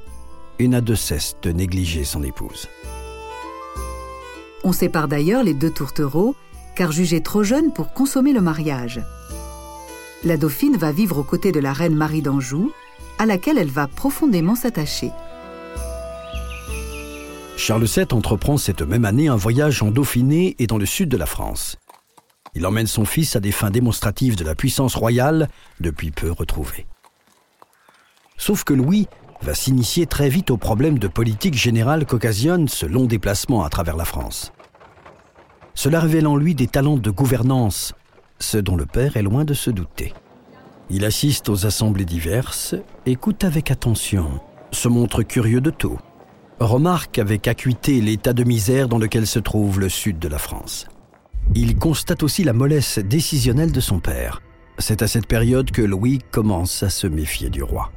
et 0.59 0.69
n'a 0.69 0.81
de 0.81 0.95
cesse 0.95 1.37
de 1.43 1.53
négliger 1.53 2.05
son 2.05 2.23
épouse. 2.23 2.69
On 4.65 4.73
sépare 4.73 5.09
d'ailleurs 5.09 5.43
les 5.43 5.55
deux 5.55 5.71
tourtereaux, 5.71 6.37
car 6.75 6.93
jugés 6.93 7.23
trop 7.23 7.43
jeunes 7.43 7.73
pour 7.73 7.93
consommer 7.93 8.33
le 8.33 8.41
mariage. 8.41 9.01
La 10.25 10.37
dauphine 10.37 10.77
va 10.77 10.93
vivre 10.93 11.19
aux 11.19 11.25
côtés 11.25 11.51
de 11.51 11.61
la 11.61 11.73
reine 11.73 11.97
Marie 11.97 12.23
d'Anjou, 12.23 12.73
à 13.19 13.27
laquelle 13.27 13.59
elle 13.59 13.71
va 13.71 13.89
profondément 13.89 14.55
s'attacher. 14.55 15.11
Charles 17.57 17.85
VII 17.85 18.07
entreprend 18.13 18.57
cette 18.57 18.83
même 18.83 19.05
année 19.05 19.29
un 19.29 19.37
voyage 19.37 19.83
en 19.83 19.91
Dauphiné 19.91 20.57
et 20.59 20.67
dans 20.67 20.79
le 20.79 20.87
sud 20.87 21.09
de 21.09 21.17
la 21.17 21.27
France. 21.27 21.77
Il 22.55 22.67
emmène 22.67 22.87
son 22.87 23.05
fils 23.05 23.37
à 23.37 23.41
des 23.41 23.53
fins 23.53 23.71
démonstratives 23.71 24.37
de 24.37 24.45
la 24.45 24.55
puissance 24.55 24.95
royale, 24.95 25.49
depuis 25.81 26.11
peu 26.11 26.31
retrouvée. 26.31 26.87
Sauf 28.37 28.65
que 28.65 28.75
Louis 28.75 29.07
va 29.43 29.55
s'initier 29.55 30.07
très 30.07 30.29
vite 30.29 30.51
aux 30.51 30.57
problèmes 30.57 30.99
de 30.99 31.09
politique 31.09 31.55
générale 31.55 32.07
qu'occasionne 32.07 32.69
ce 32.69 32.87
long 32.87 33.07
déplacement 33.07 33.65
à 33.65 33.69
travers 33.69 33.97
la 33.97 34.05
France. 34.05 34.53
Cela 35.75 36.01
révèle 36.01 36.27
en 36.27 36.37
lui 36.37 36.55
des 36.55 36.69
talents 36.69 36.97
de 36.97 37.11
gouvernance, 37.11 37.93
ce 38.39 38.59
dont 38.59 38.77
le 38.77 38.87
père 38.87 39.17
est 39.17 39.23
loin 39.23 39.45
de 39.45 39.55
se 39.55 39.71
douter. 39.71 40.13
Il 40.91 41.05
assiste 41.05 41.49
aux 41.49 41.67
assemblées 41.67 42.05
diverses, 42.05 42.75
écoute 43.07 43.45
avec 43.45 43.71
attention, 43.71 44.41
se 44.71 44.89
montre 44.89 45.23
curieux 45.23 45.61
de 45.61 45.71
tout, 45.71 45.99
remarque 46.61 47.19
avec 47.19 47.49
acuité 47.49 48.01
l'état 48.01 48.33
de 48.33 48.45
misère 48.45 48.89
dans 48.89 48.99
lequel 48.99 49.27
se 49.27 49.39
trouve 49.39 49.81
le 49.81 49.89
sud 49.89 50.19
de 50.19 50.29
la 50.29 50.39
France. 50.39 50.87
Il 51.55 51.77
constate 51.77 52.23
aussi 52.23 52.45
la 52.45 52.53
mollesse 52.53 52.99
décisionnelle 52.99 53.73
de 53.73 53.81
son 53.81 53.99
père. 53.99 54.41
C'est 54.79 55.03
à 55.03 55.09
cette 55.09 55.27
période 55.27 55.71
que 55.71 55.83
Louis 55.83 56.21
commence 56.31 56.83
à 56.83 56.91
se 56.91 57.07
méfier 57.07 57.51
du 57.51 57.63
roi 57.63 57.91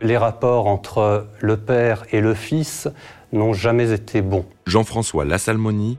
les 0.00 0.16
rapports 0.16 0.66
entre 0.66 1.26
le 1.40 1.56
père 1.56 2.04
et 2.12 2.20
le 2.20 2.34
fils 2.34 2.88
n'ont 3.32 3.52
jamais 3.52 3.92
été 3.92 4.22
bons. 4.22 4.44
Jean-François 4.66 5.24
Lassalmoni, 5.24 5.98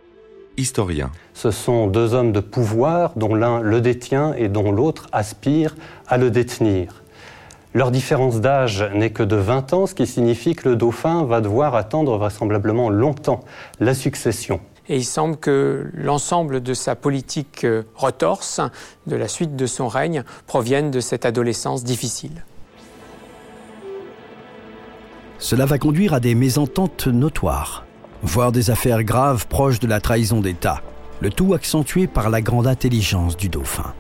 historien. 0.58 1.12
Ce 1.34 1.52
sont 1.52 1.88
deux 1.88 2.14
hommes 2.14 2.32
de 2.32 2.40
pouvoir 2.40 3.14
dont 3.16 3.36
l'un 3.36 3.62
le 3.62 3.82
détient 3.82 4.34
et 4.34 4.50
dont 4.50 4.72
l'autre 4.72 5.08
aspire 5.12 5.76
à 6.08 6.18
le 6.18 6.30
détenir. 6.30 7.04
Leur 7.74 7.92
différence 7.92 8.42
d'âge 8.42 8.84
n'est 8.94 9.12
que 9.12 9.24
de 9.24 9.38
20 9.38 9.74
ans, 9.74 9.88
ce 9.88 9.96
qui 9.96 10.06
signifie 10.06 10.56
que 10.56 10.68
le 10.68 10.76
dauphin 10.76 11.24
va 11.24 11.40
devoir 11.40 11.76
attendre 11.76 12.18
vraisemblablement 12.18 12.90
longtemps 12.90 13.46
la 13.80 13.94
succession. 13.94 14.60
Et 14.90 14.98
il 14.98 15.06
semble 15.06 15.38
que 15.38 15.90
l'ensemble 15.94 16.62
de 16.62 16.74
sa 16.74 16.96
politique 16.96 17.64
euh, 17.64 17.84
retorse, 17.96 18.60
de 19.08 19.16
la 19.16 19.30
suite 19.30 19.56
de 19.56 19.66
son 19.68 19.88
règne, 19.88 20.26
provienne 20.48 20.92
de 20.92 21.00
cette 21.00 21.26
adolescence 21.26 21.86
difficile. 21.86 22.44
Cela 25.42 25.66
va 25.66 25.80
conduire 25.80 26.14
à 26.14 26.20
des 26.20 26.36
mésententes 26.36 27.08
notoires, 27.08 27.84
voire 28.22 28.52
des 28.52 28.70
affaires 28.70 29.04
graves 29.04 29.48
proches 29.48 29.80
de 29.80 29.88
la 29.88 30.00
trahison 30.00 30.40
d'État, 30.40 30.84
le 31.20 31.32
tout 31.32 31.56
accentué 31.56 32.06
par 32.06 32.30
la 32.30 32.42
grande 32.42 32.68
intelligence 32.68 33.36
du 33.36 33.50
dauphin. 33.50 33.96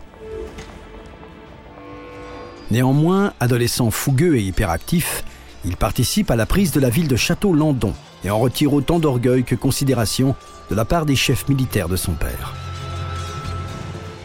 Néanmoins, 2.69 3.33
adolescent 3.39 3.89
fougueux 3.89 4.37
et 4.37 4.43
hyperactif, 4.43 5.23
il 5.65 5.77
participe 5.77 6.29
à 6.29 6.35
la 6.35 6.45
prise 6.45 6.73
de 6.73 6.79
la 6.79 6.91
ville 6.91 7.07
de 7.07 7.15
Château-Landon 7.15 7.95
et 8.23 8.29
en 8.29 8.37
retire 8.37 8.71
autant 8.71 8.99
d'orgueil 8.99 9.43
que 9.43 9.55
considération 9.55 10.35
de 10.69 10.75
la 10.75 10.85
part 10.85 11.07
des 11.07 11.15
chefs 11.15 11.49
militaires 11.49 11.89
de 11.89 11.95
son 11.95 12.11
père. 12.11 12.53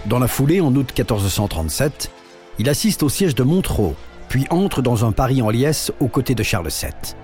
Dans 0.05 0.19
la 0.19 0.29
foulée, 0.29 0.61
en 0.61 0.75
août 0.75 0.93
1437, 0.95 2.11
il 2.59 2.69
assiste 2.69 3.03
au 3.03 3.09
siège 3.09 3.35
de 3.35 3.43
Montereau, 3.43 3.97
puis 4.29 4.47
entre 4.51 4.83
dans 4.83 5.05
un 5.05 5.13
Paris 5.13 5.43
en 5.43 5.51
liesse 5.51 5.93
aux 6.01 6.09
côtés 6.09 6.35
de 6.35 6.43
Charles 6.43 6.69
VII. 6.69 7.15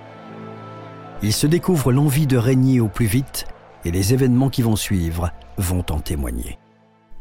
Il 1.23 1.33
se 1.33 1.47
découvre 1.47 1.93
l'envie 1.93 2.27
de 2.27 2.37
régner 2.37 2.81
au 2.81 2.89
plus 2.89 3.07
vite 3.07 3.47
et 3.85 3.91
les 3.91 4.13
événements 4.13 4.51
qui 4.51 4.63
vont 4.63 4.77
suivre 4.77 5.31
vont 5.57 5.85
en 5.91 6.01
témoigner. 6.01 6.59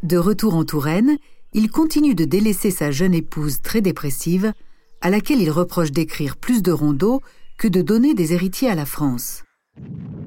De 0.04 0.18
retour 0.18 0.56
en 0.56 0.64
Touraine, 0.64 1.18
il 1.54 1.70
continue 1.70 2.16
de 2.16 2.26
délaisser 2.26 2.72
sa 2.72 2.92
jeune 2.92 3.14
épouse 3.14 3.62
très 3.62 3.82
dépressive, 3.82 4.54
à 5.02 5.10
laquelle 5.10 5.42
il 5.42 5.52
reproche 5.52 5.92
d'écrire 5.92 6.38
plus 6.38 6.64
de 6.64 6.72
rondeaux 6.72 7.22
que 7.58 7.68
de 7.68 7.82
donner 7.82 8.14
des 8.14 8.34
héritiers 8.34 8.70
à 8.70 8.76
la 8.76 8.86
France. 8.86 9.44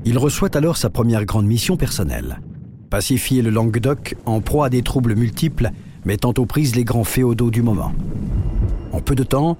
Il 0.05 0.19
reçoit 0.19 0.57
alors 0.57 0.77
sa 0.77 0.91
première 0.91 1.25
grande 1.25 1.47
mission 1.47 1.77
personnelle. 1.77 2.41
Pacifier 2.91 3.43
le 3.43 3.51
Languedoc 3.51 4.15
en 4.27 4.41
proie 4.41 4.67
à 4.67 4.71
des 4.71 4.83
troubles 4.83 5.17
multiples, 5.17 5.71
mettant 6.05 6.35
aux 6.37 6.47
prises 6.47 6.77
les 6.77 6.85
grands 6.85 7.05
féodaux 7.05 7.51
du 7.51 7.63
moment. 7.63 7.93
En 8.95 9.01
peu 9.01 9.17
de 9.17 9.25
temps, 9.25 9.57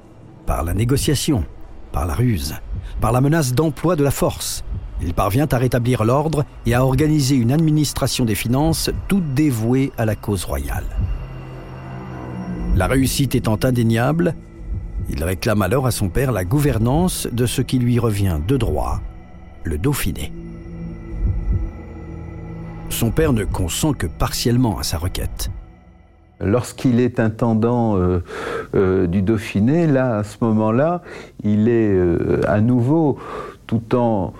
par 0.47 0.63
la 0.63 0.75
négociation, 0.75 1.45
par 1.91 2.07
la 2.07 2.15
ruse, 2.15 2.55
par 3.01 3.11
la 3.11 3.21
menace 3.21 3.53
d'emploi 3.53 3.97
de 3.97 4.05
la 4.05 4.13
force, 4.13 4.65
il 5.03 5.13
parvient 5.13 5.49
à 5.51 5.59
rétablir 5.59 6.05
l'ordre 6.05 6.45
et 6.67 6.75
à 6.75 6.85
organiser 6.85 7.35
une 7.35 7.51
administration 7.51 8.25
des 8.25 8.37
finances 8.37 8.91
toute 9.09 9.35
dévouée 9.35 9.91
à 9.99 10.05
la 10.05 10.15
cause 10.15 10.45
royale. 10.45 10.85
La 12.77 12.87
réussite 12.87 13.35
étant 13.35 13.59
indéniable, 13.65 14.37
il 15.09 15.25
réclame 15.25 15.63
alors 15.63 15.89
à 15.89 15.91
son 15.91 16.11
père 16.11 16.31
la 16.31 16.45
gouvernance 16.45 17.27
de 17.33 17.47
ce 17.47 17.61
qui 17.61 17.81
lui 17.81 17.99
revient 17.99 18.39
de 18.47 18.57
droit, 18.57 19.01
le 19.65 19.79
Dauphiné. 19.79 20.33
Son 22.89 23.11
père 23.11 23.33
ne 23.33 23.43
consent 23.43 23.95
que 23.95 24.07
partiellement 24.07 24.79
à 24.79 24.85
sa 24.85 24.99
requête. 24.99 25.51
Lorsqu'il 26.45 27.01
est 27.01 27.21
intendant 27.21 27.97
euh, 27.97 28.23
euh, 28.75 29.07
du 29.07 29.23
Dauphiné, 29.23 29.87
là, 29.87 30.19
à 30.19 30.25
ce 30.25 30.37
moment-là, 30.43 31.03
il 31.43 31.69
est 31.69 31.93
euh, 31.95 32.41
à 32.47 32.61
nouveau, 32.61 33.19
tout 33.67 33.95
en 33.95 34.33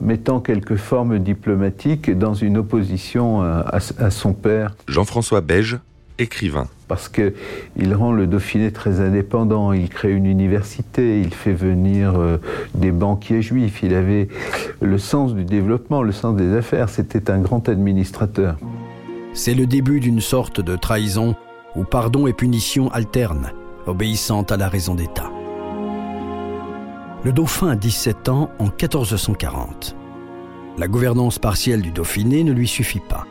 mettant 0.00 0.40
quelques 0.40 0.76
formes 0.76 1.18
diplomatiques, 1.18 2.16
dans 2.16 2.34
une 2.34 2.58
opposition 2.58 3.42
à, 3.42 3.78
à 3.98 4.10
son 4.10 4.32
père. 4.32 4.74
Jean-François 4.88 5.40
Beige, 5.40 5.78
écrivain. 6.18 6.66
Parce 6.88 7.08
qu'il 7.08 7.94
rend 7.94 8.12
le 8.12 8.26
Dauphiné 8.26 8.70
très 8.70 9.00
indépendant, 9.00 9.72
il 9.72 9.88
crée 9.88 10.12
une 10.12 10.26
université, 10.26 11.20
il 11.20 11.34
fait 11.34 11.52
venir 11.52 12.18
euh, 12.18 12.38
des 12.74 12.92
banquiers 12.92 13.42
juifs, 13.42 13.82
il 13.82 13.94
avait 13.94 14.28
le 14.80 14.98
sens 14.98 15.34
du 15.34 15.44
développement, 15.44 16.02
le 16.02 16.12
sens 16.12 16.36
des 16.36 16.54
affaires, 16.54 16.88
c'était 16.88 17.30
un 17.30 17.38
grand 17.38 17.68
administrateur. 17.68 18.56
C'est 19.34 19.54
le 19.54 19.66
début 19.66 20.00
d'une 20.00 20.20
sorte 20.20 20.60
de 20.60 20.76
trahison 20.76 21.34
où 21.76 21.84
pardon 21.84 22.26
et 22.26 22.32
punition 22.32 22.88
alternent, 22.90 23.52
obéissant 23.86 24.42
à 24.42 24.56
la 24.56 24.68
raison 24.68 24.94
d'État. 24.94 25.30
Le 27.24 27.32
dauphin 27.32 27.68
a 27.68 27.76
17 27.76 28.28
ans 28.28 28.50
en 28.58 28.64
1440. 28.64 29.96
La 30.78 30.88
gouvernance 30.88 31.38
partielle 31.38 31.82
du 31.82 31.90
Dauphiné 31.90 32.44
ne 32.44 32.52
lui 32.52 32.68
suffit 32.68 33.00
pas. 33.00 33.26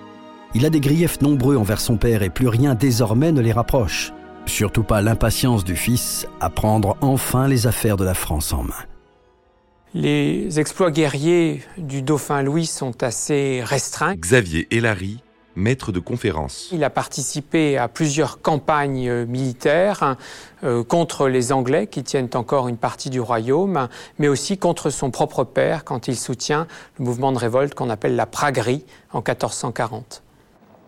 Il 0.53 0.65
a 0.65 0.69
des 0.69 0.79
griefs 0.79 1.21
nombreux 1.21 1.57
envers 1.57 1.79
son 1.79 1.97
père 1.97 2.23
et 2.23 2.29
plus 2.29 2.47
rien 2.47 2.75
désormais 2.75 3.31
ne 3.31 3.41
les 3.41 3.51
rapproche. 3.51 4.13
Surtout 4.45 4.83
pas 4.83 5.01
l'impatience 5.01 5.63
du 5.63 5.75
fils 5.75 6.27
à 6.39 6.49
prendre 6.49 6.97
enfin 7.01 7.47
les 7.47 7.67
affaires 7.67 7.97
de 7.97 8.05
la 8.05 8.13
France 8.13 8.53
en 8.53 8.63
main. 8.63 8.73
Les 9.93 10.59
exploits 10.59 10.91
guerriers 10.91 11.61
du 11.77 12.01
dauphin 12.01 12.41
Louis 12.41 12.65
sont 12.65 13.01
assez 13.01 13.61
restreints. 13.63 14.15
Xavier 14.15 14.67
Hélary, 14.71 15.21
maître 15.55 15.91
de 15.91 15.99
conférence. 15.99 16.69
Il 16.71 16.83
a 16.83 16.89
participé 16.89 17.77
à 17.77 17.87
plusieurs 17.87 18.41
campagnes 18.41 19.09
euh, 19.09 19.25
militaires 19.25 20.15
euh, 20.63 20.83
contre 20.83 21.27
les 21.27 21.51
Anglais 21.51 21.87
qui 21.87 22.03
tiennent 22.03 22.29
encore 22.33 22.67
une 22.67 22.77
partie 22.77 23.09
du 23.09 23.19
royaume, 23.19 23.87
mais 24.19 24.27
aussi 24.27 24.57
contre 24.57 24.89
son 24.89 25.11
propre 25.11 25.43
père 25.43 25.83
quand 25.83 26.07
il 26.07 26.15
soutient 26.15 26.67
le 26.99 27.05
mouvement 27.05 27.31
de 27.31 27.37
révolte 27.37 27.73
qu'on 27.73 27.89
appelle 27.89 28.15
la 28.15 28.25
Praguerie 28.25 28.85
en 29.11 29.19
1440. 29.19 30.23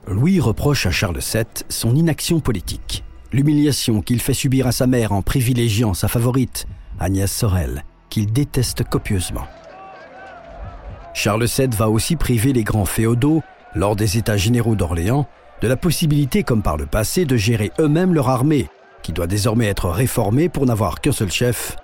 Louis 0.08 0.40
reproche 0.40 0.86
à 0.86 0.92
Charles 0.92 1.20
VII 1.20 1.46
son 1.70 1.96
inaction 1.96 2.40
politique, 2.40 3.04
l'humiliation 3.34 4.02
qu'il 4.02 4.22
fait 4.22 4.34
subir 4.34 4.68
à 4.68 4.72
sa 4.72 4.88
mère 4.88 5.12
en 5.12 5.22
privilégiant 5.22 5.94
sa 5.94 6.08
favorite, 6.08 6.66
Agnès 7.00 7.32
Sorel, 7.32 7.84
qu'il 8.10 8.32
déteste 8.32 8.84
copieusement. 8.84 9.46
Charles 11.14 11.46
VII 11.46 11.68
va 11.76 11.90
aussi 11.90 12.16
priver 12.16 12.54
les 12.54 12.64
grands 12.64 12.86
féodaux, 12.86 13.42
lors 13.78 13.96
des 13.96 14.18
États 14.18 14.38
généraux 14.38 14.76
d'Orléans, 14.76 15.28
de 15.62 15.68
la 15.68 15.78
possibilité, 15.78 16.42
comme 16.42 16.64
par 16.64 16.78
le 16.78 16.88
passé, 16.88 17.26
de 17.26 17.38
gérer 17.38 17.72
eux-mêmes 17.80 18.14
leur 18.14 18.28
armée, 18.30 18.70
qui 19.04 19.14
doit 19.14 19.28
désormais 19.28 19.68
être 19.68 19.90
réformée 19.90 20.50
pour 20.50 20.66
n'avoir 20.66 21.00
qu'un 21.00 21.12
seul 21.12 21.32
chef, 21.32 21.76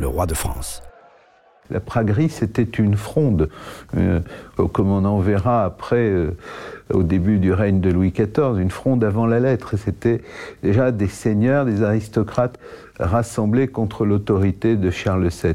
le 0.00 0.08
roi 0.08 0.26
de 0.26 0.34
France. 0.34 0.82
La 1.70 1.78
praguerie, 1.78 2.28
c'était 2.28 2.62
une 2.64 2.96
fronde, 2.96 3.48
euh, 3.96 4.18
comme 4.72 4.90
on 4.90 5.04
en 5.04 5.20
verra 5.20 5.64
après, 5.64 6.08
euh, 6.08 6.36
au 6.92 7.04
début 7.04 7.38
du 7.38 7.52
règne 7.52 7.80
de 7.80 7.90
Louis 7.90 8.10
XIV, 8.10 8.58
une 8.58 8.70
fronde 8.70 9.04
avant 9.04 9.26
la 9.26 9.38
lettre. 9.38 9.76
C'était 9.76 10.22
déjà 10.64 10.90
des 10.90 11.06
seigneurs, 11.06 11.64
des 11.64 11.84
aristocrates 11.84 12.58
rassemblés 12.98 13.68
contre 13.68 14.04
l'autorité 14.04 14.76
de 14.76 14.90
Charles 14.90 15.28
VII. 15.28 15.54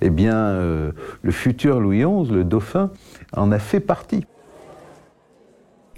Eh 0.00 0.10
bien, 0.10 0.36
euh, 0.36 0.90
le 1.22 1.30
futur 1.30 1.78
Louis 1.78 2.00
XI, 2.00 2.32
le 2.32 2.42
dauphin, 2.42 2.90
en 3.32 3.52
a 3.52 3.60
fait 3.60 3.80
partie. 3.80 4.26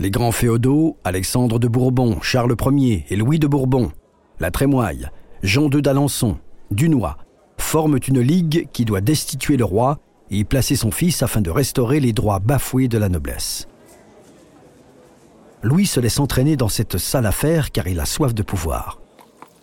Les 0.00 0.12
grands 0.12 0.30
féodaux, 0.30 0.96
Alexandre 1.02 1.58
de 1.58 1.66
Bourbon, 1.66 2.20
Charles 2.22 2.54
Ier 2.70 3.04
et 3.10 3.16
Louis 3.16 3.40
de 3.40 3.48
Bourbon, 3.48 3.90
la 4.38 4.52
Trémoille, 4.52 5.10
Jean 5.42 5.68
de 5.68 5.80
d'Alençon, 5.80 6.38
Dunois, 6.70 7.16
forment 7.58 7.98
une 8.06 8.20
ligue 8.20 8.68
qui 8.72 8.84
doit 8.84 9.00
destituer 9.00 9.56
le 9.56 9.64
roi 9.64 9.98
et 10.30 10.38
y 10.38 10.44
placer 10.44 10.76
son 10.76 10.92
fils 10.92 11.24
afin 11.24 11.40
de 11.40 11.50
restaurer 11.50 11.98
les 11.98 12.12
droits 12.12 12.38
bafoués 12.38 12.86
de 12.86 12.96
la 12.96 13.08
noblesse. 13.08 13.66
Louis 15.64 15.86
se 15.86 15.98
laisse 15.98 16.20
entraîner 16.20 16.56
dans 16.56 16.68
cette 16.68 16.98
sale 16.98 17.26
affaire 17.26 17.72
car 17.72 17.88
il 17.88 17.98
a 17.98 18.06
soif 18.06 18.32
de 18.34 18.44
pouvoir. 18.44 19.00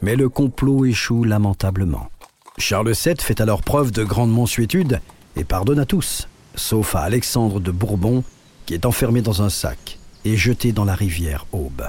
Mais 0.01 0.18
le 0.18 0.27
complot 0.27 0.84
échoue 0.84 1.24
lamentablement. 1.24 2.10
Charles 2.58 2.92
VII 2.92 3.15
fait 3.20 3.39
alors 3.39 3.62
preuve 3.62 3.92
de 3.92 4.04
grande 4.04 4.34
mansuétude 4.34 5.00
et 5.38 5.46
pardonne 5.46 5.80
à 5.80 5.86
tous, 5.86 6.27
sauf 6.56 6.94
à 6.96 7.01
Alexandre 7.01 7.62
de 7.62 7.72
Bourbon, 7.72 8.25
qui 8.65 8.74
est 8.74 8.86
enfermé 8.86 9.22
dans 9.22 9.42
un 9.42 9.50
sac 9.50 9.98
et 10.25 10.36
jeté 10.36 10.72
dans 10.72 10.86
la 10.86 10.96
rivière 10.96 11.46
Aube. 11.53 11.84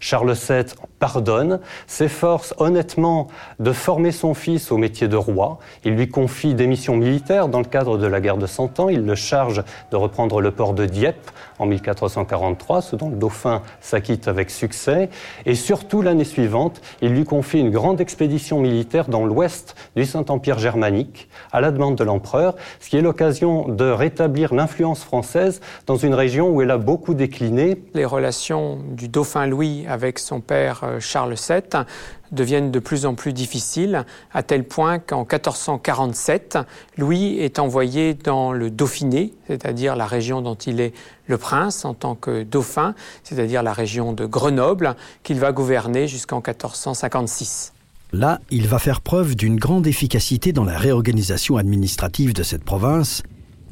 Charles 0.00 0.34
VII 0.34 0.64
pardonne, 0.98 1.60
s'efforce 1.86 2.54
honnêtement 2.58 3.28
de 3.58 3.72
former 3.72 4.12
son 4.12 4.34
fils 4.34 4.70
au 4.70 4.76
métier 4.76 5.08
de 5.08 5.16
roi. 5.16 5.58
Il 5.84 5.94
lui 5.94 6.08
confie 6.08 6.54
des 6.54 6.66
missions 6.66 6.96
militaires 6.96 7.48
dans 7.48 7.58
le 7.58 7.64
cadre 7.64 7.98
de 7.98 8.06
la 8.06 8.20
guerre 8.20 8.36
de 8.36 8.46
Cent 8.46 8.78
Ans. 8.78 8.88
Il 8.88 9.04
le 9.04 9.14
charge 9.14 9.62
de 9.90 9.96
reprendre 9.96 10.40
le 10.40 10.50
port 10.50 10.74
de 10.74 10.86
Dieppe 10.86 11.30
en 11.58 11.66
1443, 11.66 12.82
ce 12.82 12.96
dont 12.96 13.10
le 13.10 13.16
dauphin 13.16 13.62
s'acquitte 13.80 14.28
avec 14.28 14.50
succès. 14.50 15.10
Et 15.46 15.54
surtout 15.54 16.02
l'année 16.02 16.24
suivante, 16.24 16.80
il 17.02 17.10
lui 17.10 17.24
confie 17.24 17.60
une 17.60 17.70
grande 17.70 18.00
expédition 18.00 18.60
militaire 18.60 19.08
dans 19.08 19.24
l'ouest 19.24 19.74
du 19.96 20.04
Saint-Empire 20.04 20.58
germanique, 20.58 21.28
à 21.52 21.60
la 21.60 21.70
demande 21.70 21.96
de 21.96 22.04
l'empereur, 22.04 22.54
ce 22.80 22.88
qui 22.88 22.96
est 22.96 23.02
l'occasion 23.02 23.68
de 23.68 23.84
rétablir 23.84 24.54
l'influence 24.54 25.02
française 25.02 25.60
dans 25.86 25.96
une 25.96 26.14
région 26.14 26.50
où 26.50 26.62
elle 26.62 26.70
a 26.70 26.78
beaucoup 26.78 27.14
décliné. 27.14 27.82
Les 27.94 28.04
relations 28.04 28.78
du 28.90 29.08
dauphin 29.08 29.46
Louis 29.46 29.86
avec 29.88 30.18
son 30.18 30.40
père 30.40 30.80
euh, 30.84 31.00
Charles 31.00 31.34
VII 31.34 31.84
deviennent 32.32 32.70
de 32.70 32.78
plus 32.78 33.06
en 33.06 33.14
plus 33.14 33.32
difficiles, 33.32 34.04
à 34.32 34.42
tel 34.42 34.64
point 34.64 34.98
qu'en 34.98 35.20
1447, 35.20 36.58
Louis 36.96 37.38
est 37.38 37.58
envoyé 37.58 38.14
dans 38.14 38.52
le 38.52 38.70
Dauphiné, 38.70 39.32
c'est-à-dire 39.46 39.96
la 39.96 40.06
région 40.06 40.40
dont 40.40 40.54
il 40.54 40.80
est 40.80 40.92
le 41.26 41.38
prince 41.38 41.84
en 41.84 41.94
tant 41.94 42.14
que 42.14 42.42
dauphin, 42.42 42.94
c'est-à-dire 43.22 43.62
la 43.62 43.72
région 43.72 44.12
de 44.12 44.26
Grenoble, 44.26 44.96
qu'il 45.22 45.38
va 45.38 45.52
gouverner 45.52 46.08
jusqu'en 46.08 46.36
1456. 46.36 47.72
Là, 48.12 48.40
il 48.50 48.66
va 48.66 48.78
faire 48.78 49.02
preuve 49.02 49.36
d'une 49.36 49.56
grande 49.56 49.86
efficacité 49.86 50.52
dans 50.52 50.64
la 50.64 50.78
réorganisation 50.78 51.58
administrative 51.58 52.32
de 52.32 52.42
cette 52.42 52.64
province 52.64 53.22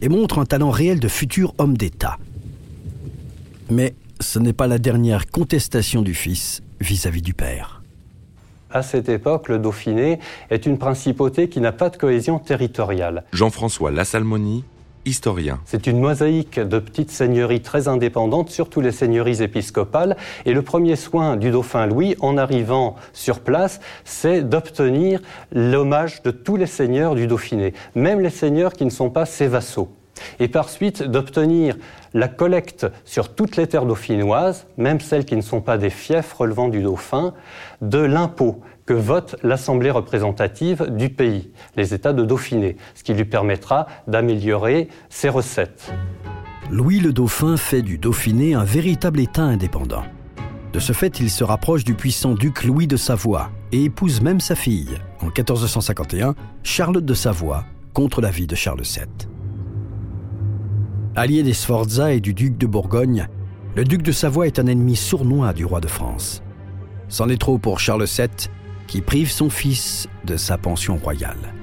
et 0.03 0.11
montre 0.11 0.39
un 0.39 0.45
talent 0.45 0.71
réel 0.71 1.01
de 1.01 1.09
futur 1.09 1.55
homme 1.57 1.77
d'État. 1.77 2.19
Mais 3.71 3.95
ce 4.21 4.39
n'est 4.39 4.53
pas 4.53 4.67
la 4.67 4.79
dernière 4.79 5.27
contestation 5.27 6.03
du 6.03 6.15
fils 6.15 6.63
vis-à-vis 6.81 7.23
du 7.23 7.35
père. 7.35 7.76
À 8.71 8.83
cette 8.83 9.09
époque, 9.09 9.49
le 9.49 9.59
Dauphiné 9.59 10.19
est 10.51 10.67
une 10.67 10.79
principauté 10.79 11.49
qui 11.49 11.61
n'a 11.61 11.73
pas 11.73 11.89
de 11.89 11.97
cohésion 11.97 12.39
territoriale. 12.39 13.25
Jean-François 13.33 13.93
Lassalmonie, 13.93 14.65
historien. 15.07 15.61
C'est 15.65 15.87
une 15.87 16.01
mosaïque 16.01 16.59
de 16.59 16.79
petites 16.79 17.11
seigneuries 17.11 17.63
très 17.63 17.89
indépendantes, 17.89 18.51
surtout 18.51 18.81
les 18.81 18.93
seigneuries 18.93 19.41
épiscopales. 19.43 20.17
Et 20.45 20.53
le 20.53 20.63
premier 20.63 20.97
soin 20.97 21.37
du 21.37 21.51
dauphin 21.51 21.87
Louis, 21.87 22.17
en 22.21 22.37
arrivant 22.37 22.97
sur 23.13 23.41
place, 23.41 23.81
c'est 24.05 24.43
d'obtenir 24.43 25.21
l'hommage 25.53 26.23
de 26.23 26.33
tous 26.33 26.57
les 26.57 26.67
seigneurs 26.67 27.15
du 27.15 27.27
Dauphiné, 27.27 27.73
même 27.95 28.21
les 28.21 28.31
seigneurs 28.31 28.73
qui 28.73 28.85
ne 28.85 28.91
sont 28.91 29.11
pas 29.11 29.27
ses 29.27 29.47
vassaux 29.47 29.96
et 30.41 30.49
par 30.49 30.69
suite 30.69 31.03
d'obtenir 31.03 31.77
la 32.15 32.29
collecte 32.29 32.87
sur 33.05 33.35
toutes 33.35 33.57
les 33.57 33.67
terres 33.67 33.87
dauphinoises, 33.87 34.67
même 34.77 35.01
celles 35.01 35.25
qui 35.25 35.37
ne 35.37 35.43
sont 35.43 35.61
pas 35.61 35.79
des 35.79 35.91
fiefs 35.91 36.33
relevant 36.33 36.69
du 36.69 36.83
dauphin, 36.83 37.35
de 37.81 37.99
l'impôt 37.99 38.61
que 38.87 38.95
vote 38.95 39.37
l'Assemblée 39.43 39.91
représentative 39.91 40.87
du 40.91 41.11
pays, 41.11 41.51
les 41.77 41.93
États 41.93 42.13
de 42.13 42.25
Dauphiné, 42.25 42.77
ce 42.95 43.03
qui 43.03 43.15
lui 43.15 43.25
permettra 43.25 43.87
d'améliorer 44.07 44.89
ses 45.11 45.29
recettes. 45.29 45.93
Louis 46.71 47.01
le 47.01 47.13
Dauphin 47.13 47.57
fait 47.57 47.83
du 47.83 47.99
Dauphiné 47.99 48.55
un 48.55 48.65
véritable 48.65 49.21
État 49.21 49.43
indépendant. 49.43 50.05
De 50.73 50.81
ce 50.81 50.93
fait, 50.93 51.21
il 51.21 51.31
se 51.31 51.45
rapproche 51.45 51.85
du 51.85 51.95
puissant 51.95 52.35
duc 52.35 52.65
Louis 52.65 52.87
de 52.87 52.97
Savoie 52.97 53.51
et 53.73 53.85
épouse 53.85 54.21
même 54.21 54.41
sa 54.41 54.55
fille, 54.55 54.99
en 55.21 55.27
1451, 55.27 56.35
Charlotte 56.63 57.05
de 57.05 57.15
Savoie, 57.15 57.65
contre 57.93 58.21
l'avis 58.21 58.47
de 58.47 58.55
Charles 58.55 58.83
VII. 58.83 59.36
Allié 61.19 61.43
des 61.43 61.55
Sforza 61.55 62.13
et 62.13 62.21
du 62.21 62.35
duc 62.35 62.59
de 62.59 62.67
Bourgogne, 62.67 63.27
le 63.75 63.85
duc 63.85 64.03
de 64.03 64.13
Savoie 64.13 64.47
est 64.47 64.59
un 64.59 64.67
ennemi 64.67 64.97
sournois 64.97 65.55
du 65.55 65.65
roi 65.65 65.81
de 65.81 65.87
France. 65.87 66.43
C'en 67.09 67.31
est 67.31 67.41
trop 67.41 67.57
pour 67.57 67.81
Charles 67.81 68.05
VII, 68.05 68.29
qui 68.87 69.01
prive 69.01 69.31
son 69.31 69.49
fils 69.49 70.09
de 70.27 70.37
sa 70.37 70.59
pension 70.59 70.97
royale. 71.03 71.55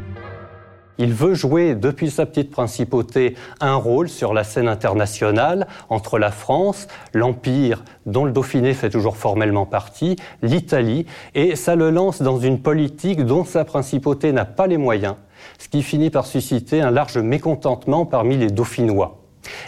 Il 0.97 1.13
veut 1.13 1.35
jouer, 1.35 1.75
depuis 1.75 2.09
sa 2.09 2.25
petite 2.25 2.49
principauté, 2.49 3.35
un 3.59 3.75
rôle 3.75 4.09
sur 4.09 4.33
la 4.33 4.43
scène 4.43 4.67
internationale 4.67 5.67
entre 5.87 6.17
la 6.17 6.31
France, 6.31 6.87
l'Empire, 7.13 7.83
dont 8.07 8.25
le 8.25 8.31
Dauphiné 8.31 8.73
fait 8.73 8.89
toujours 8.89 9.17
formellement 9.17 9.67
partie, 9.67 10.15
l'Italie, 10.41 11.05
et 11.35 11.55
ça 11.55 11.75
le 11.75 11.91
lance 11.91 12.23
dans 12.23 12.39
une 12.39 12.59
politique 12.59 13.23
dont 13.23 13.45
sa 13.45 13.65
principauté 13.65 14.33
n'a 14.33 14.45
pas 14.45 14.65
les 14.65 14.77
moyens, 14.77 15.13
ce 15.59 15.69
qui 15.69 15.83
finit 15.83 16.09
par 16.09 16.25
susciter 16.25 16.81
un 16.81 16.89
large 16.89 17.19
mécontentement 17.19 18.07
parmi 18.07 18.35
les 18.35 18.49
Dauphinois. 18.49 19.22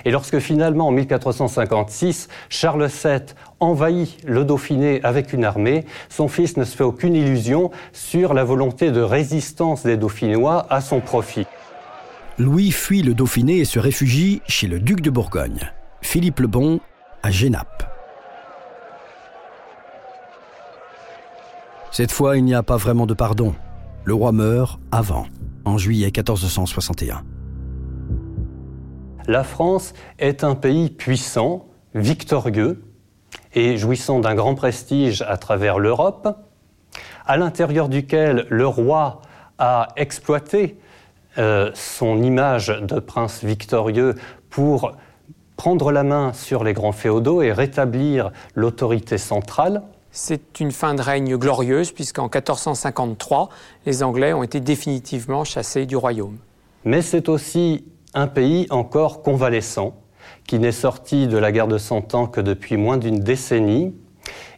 Et 0.05 0.11
lorsque 0.11 0.39
finalement, 0.39 0.87
en 0.87 0.91
1456, 0.91 2.27
Charles 2.49 2.87
VII 2.87 3.21
envahit 3.59 4.17
le 4.25 4.45
Dauphiné 4.45 4.99
avec 5.03 5.33
une 5.33 5.45
armée, 5.45 5.85
son 6.09 6.27
fils 6.27 6.57
ne 6.57 6.63
se 6.63 6.75
fait 6.75 6.83
aucune 6.83 7.15
illusion 7.15 7.71
sur 7.93 8.33
la 8.33 8.43
volonté 8.43 8.91
de 8.91 9.01
résistance 9.01 9.83
des 9.83 9.97
Dauphinois 9.97 10.65
à 10.69 10.81
son 10.81 10.99
profit. 10.99 11.47
Louis 12.37 12.71
fuit 12.71 13.01
le 13.01 13.13
Dauphiné 13.13 13.59
et 13.59 13.65
se 13.65 13.79
réfugie 13.79 14.41
chez 14.47 14.67
le 14.67 14.79
duc 14.79 15.01
de 15.01 15.09
Bourgogne, 15.09 15.71
Philippe 16.01 16.39
le 16.39 16.47
Bon, 16.47 16.79
à 17.23 17.31
Genappe. 17.31 17.83
Cette 21.91 22.11
fois, 22.11 22.37
il 22.37 22.43
n'y 22.43 22.53
a 22.53 22.61
pas 22.61 22.75
vraiment 22.75 23.05
de 23.05 23.13
pardon. 23.13 23.55
Le 24.03 24.13
roi 24.13 24.33
meurt 24.33 24.79
avant, 24.91 25.27
en 25.63 25.77
juillet 25.77 26.11
1461 26.13 27.23
la 29.27 29.43
France 29.43 29.93
est 30.19 30.43
un 30.43 30.55
pays 30.55 30.89
puissant, 30.89 31.65
victorieux 31.93 32.83
et 33.53 33.77
jouissant 33.77 34.19
d'un 34.19 34.35
grand 34.35 34.55
prestige 34.55 35.21
à 35.21 35.37
travers 35.37 35.79
l'Europe, 35.79 36.27
à 37.25 37.37
l'intérieur 37.37 37.89
duquel 37.89 38.45
le 38.49 38.67
roi 38.67 39.21
a 39.57 39.87
exploité 39.95 40.77
euh, 41.37 41.71
son 41.73 42.21
image 42.21 42.67
de 42.67 42.99
prince 42.99 43.43
victorieux 43.43 44.15
pour 44.49 44.93
prendre 45.57 45.91
la 45.91 46.03
main 46.03 46.33
sur 46.33 46.63
les 46.63 46.73
grands 46.73 46.91
féodaux 46.91 47.41
et 47.41 47.51
rétablir 47.51 48.31
l'autorité 48.55 49.17
centrale. 49.17 49.83
C'est 50.11 50.59
une 50.59 50.71
fin 50.71 50.95
de 50.95 51.01
règne 51.01 51.35
glorieuse 51.37 51.91
puisqu'en 51.91 52.29
1453, 52.33 53.49
les 53.85 54.03
Anglais 54.03 54.33
ont 54.33 54.43
été 54.43 54.59
définitivement 54.59 55.43
chassés 55.43 55.85
du 55.85 55.95
royaume. 55.95 56.37
Mais 56.85 57.01
c'est 57.01 57.29
aussi 57.29 57.83
un 58.15 58.27
pays 58.27 58.65
encore 58.69 59.21
convalescent, 59.21 59.93
qui 60.47 60.57
n'est 60.57 60.71
sorti 60.71 61.27
de 61.27 61.37
la 61.37 61.51
guerre 61.51 61.67
de 61.67 61.77
Cent 61.77 62.15
Ans 62.15 62.27
que 62.27 62.41
depuis 62.41 62.77
moins 62.77 62.97
d'une 62.97 63.19
décennie, 63.19 63.93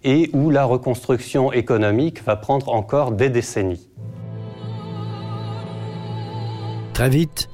et 0.03 0.29
où 0.33 0.49
la 0.49 0.63
reconstruction 0.63 1.51
économique 1.51 2.23
va 2.23 2.35
prendre 2.35 2.69
encore 2.69 3.11
des 3.11 3.29
décennies. 3.29 3.89
Très 6.93 7.09
vite, 7.09 7.49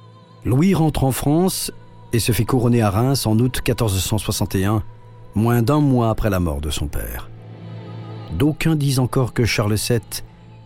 Louis 0.46 0.74
rentre 0.74 1.04
en 1.04 1.12
France 1.12 1.72
et 2.12 2.20
se 2.20 2.32
fait 2.32 2.46
couronner 2.46 2.82
à 2.82 2.90
Reims 2.90 3.26
en 3.26 3.38
août 3.40 3.62
1461, 3.68 4.84
moins 5.36 5.62
d'un 5.62 5.80
mois 5.80 6.10
après 6.10 6.30
la 6.30 6.40
mort 6.40 6.62
de 6.62 6.70
son 6.70 6.88
père. 6.88 7.30
D'aucuns 8.38 8.76
disent 8.76 9.00
encore 9.00 9.34
que 9.34 9.46
Charles 9.46 9.76
VII 9.76 10.00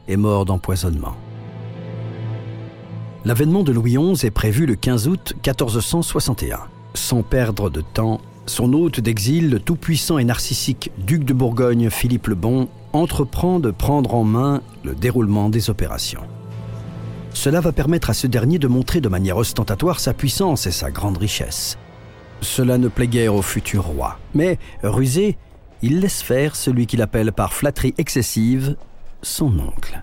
est 0.07 0.17
mort 0.17 0.45
d'empoisonnement. 0.45 1.15
L'avènement 3.27 3.63
de 3.63 3.73
Louis 3.73 3.97
XI 3.97 4.25
est 4.25 4.31
prévu 4.31 4.65
le 4.65 4.75
15 4.75 5.09
août 5.09 5.33
1461. 5.45 6.59
Sans 6.93 7.23
perdre 7.23 7.69
de 7.69 7.81
temps, 7.81 8.21
son 8.45 8.71
hôte 8.71 9.01
d'exil, 9.01 9.49
le 9.49 9.59
tout-puissant 9.59 10.17
et 10.17 10.23
narcissique 10.23 10.93
duc 10.97 11.25
de 11.25 11.33
Bourgogne 11.33 11.89
Philippe 11.89 12.27
le 12.27 12.35
Bon, 12.35 12.69
entreprend 12.93 13.59
de 13.59 13.69
prendre 13.69 14.15
en 14.15 14.23
main 14.23 14.61
le 14.85 14.95
déroulement 14.95 15.49
des 15.49 15.69
opérations. 15.69 16.21
Cela 17.33 17.59
va 17.59 17.73
permettre 17.73 18.09
à 18.09 18.13
ce 18.13 18.27
dernier 18.27 18.59
de 18.59 18.67
montrer 18.69 19.01
de 19.01 19.09
manière 19.09 19.35
ostentatoire 19.35 19.99
sa 19.99 20.13
puissance 20.13 20.65
et 20.65 20.71
sa 20.71 20.89
grande 20.89 21.17
richesse. 21.17 21.77
Cela 22.39 22.77
ne 22.77 22.87
plaît 22.87 23.07
guère 23.07 23.35
au 23.35 23.41
futur 23.41 23.87
roi, 23.87 24.19
mais 24.35 24.57
rusé, 24.83 25.35
il 25.81 25.99
laisse 25.99 26.21
faire 26.21 26.55
celui 26.55 26.87
qu'il 26.87 27.01
appelle 27.01 27.33
par 27.33 27.51
flatterie 27.51 27.93
excessive 27.97 28.77
son 29.21 29.47
oncle. 29.59 30.01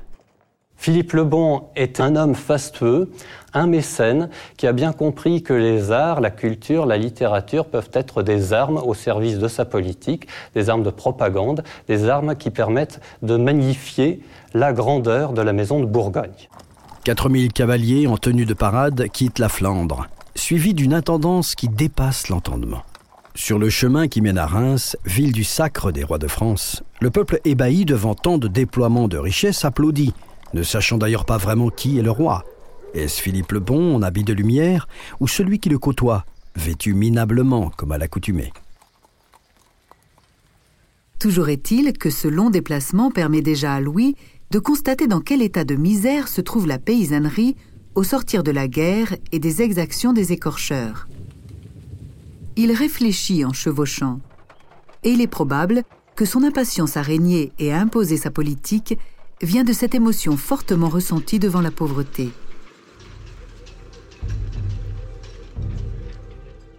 Philippe 0.84 1.14
Lebon 1.14 1.68
est 1.76 1.98
un 1.98 2.14
homme 2.14 2.34
fastueux, 2.34 3.10
un 3.54 3.66
mécène 3.66 4.28
qui 4.58 4.66
a 4.66 4.74
bien 4.74 4.92
compris 4.92 5.42
que 5.42 5.54
les 5.54 5.90
arts, 5.92 6.20
la 6.20 6.30
culture, 6.30 6.84
la 6.84 6.98
littérature 6.98 7.64
peuvent 7.64 7.88
être 7.94 8.22
des 8.22 8.52
armes 8.52 8.76
au 8.76 8.92
service 8.92 9.38
de 9.38 9.48
sa 9.48 9.64
politique, 9.64 10.28
des 10.54 10.68
armes 10.68 10.82
de 10.82 10.90
propagande, 10.90 11.64
des 11.88 12.10
armes 12.10 12.36
qui 12.36 12.50
permettent 12.50 13.00
de 13.22 13.38
magnifier 13.38 14.20
la 14.52 14.74
grandeur 14.74 15.32
de 15.32 15.40
la 15.40 15.54
maison 15.54 15.80
de 15.80 15.86
Bourgogne. 15.86 16.50
4000 17.04 17.54
cavaliers 17.54 18.06
en 18.06 18.18
tenue 18.18 18.44
de 18.44 18.52
parade 18.52 19.08
quittent 19.08 19.38
la 19.38 19.48
Flandre, 19.48 20.06
suivis 20.34 20.74
d'une 20.74 20.92
intendance 20.92 21.54
qui 21.54 21.68
dépasse 21.68 22.28
l'entendement. 22.28 22.82
Sur 23.34 23.58
le 23.58 23.70
chemin 23.70 24.06
qui 24.06 24.20
mène 24.20 24.36
à 24.36 24.44
Reims, 24.44 24.98
ville 25.06 25.32
du 25.32 25.44
sacre 25.44 25.92
des 25.92 26.04
rois 26.04 26.18
de 26.18 26.28
France, 26.28 26.82
le 27.00 27.10
peuple 27.10 27.40
ébahi 27.46 27.86
devant 27.86 28.14
tant 28.14 28.36
de 28.36 28.48
déploiements 28.48 29.08
de 29.08 29.16
richesses 29.16 29.64
applaudit 29.64 30.12
ne 30.54 30.62
sachant 30.62 30.96
d'ailleurs 30.96 31.26
pas 31.26 31.36
vraiment 31.36 31.68
qui 31.68 31.98
est 31.98 32.02
le 32.02 32.10
roi. 32.10 32.44
Est-ce 32.94 33.20
Philippe 33.20 33.52
le 33.52 33.60
Bon 33.60 33.96
en 33.96 34.02
habit 34.02 34.24
de 34.24 34.32
lumière 34.32 34.88
ou 35.20 35.28
celui 35.28 35.58
qui 35.58 35.68
le 35.68 35.78
côtoie, 35.78 36.24
vêtu 36.54 36.94
minablement 36.94 37.70
comme 37.76 37.92
à 37.92 37.98
l'accoutumée? 37.98 38.52
Toujours 41.18 41.48
est-il 41.48 41.92
que 41.94 42.10
ce 42.10 42.28
long 42.28 42.50
déplacement 42.50 43.10
permet 43.10 43.42
déjà 43.42 43.74
à 43.74 43.80
Louis 43.80 44.14
de 44.50 44.58
constater 44.58 45.08
dans 45.08 45.20
quel 45.20 45.42
état 45.42 45.64
de 45.64 45.74
misère 45.74 46.28
se 46.28 46.40
trouve 46.40 46.66
la 46.66 46.78
paysannerie 46.78 47.56
au 47.94 48.04
sortir 48.04 48.42
de 48.42 48.50
la 48.50 48.68
guerre 48.68 49.16
et 49.32 49.38
des 49.38 49.62
exactions 49.62 50.12
des 50.12 50.32
écorcheurs. 50.32 51.08
Il 52.56 52.70
réfléchit 52.72 53.44
en 53.44 53.52
chevauchant, 53.52 54.20
et 55.02 55.10
il 55.10 55.20
est 55.20 55.26
probable 55.26 55.82
que 56.14 56.24
son 56.24 56.44
impatience 56.44 56.96
à 56.96 57.02
régner 57.02 57.52
et 57.58 57.72
à 57.72 57.80
imposer 57.80 58.16
sa 58.16 58.30
politique 58.30 58.96
vient 59.44 59.64
de 59.64 59.72
cette 59.72 59.94
émotion 59.94 60.36
fortement 60.36 60.88
ressentie 60.88 61.38
devant 61.38 61.60
la 61.60 61.70
pauvreté. 61.70 62.30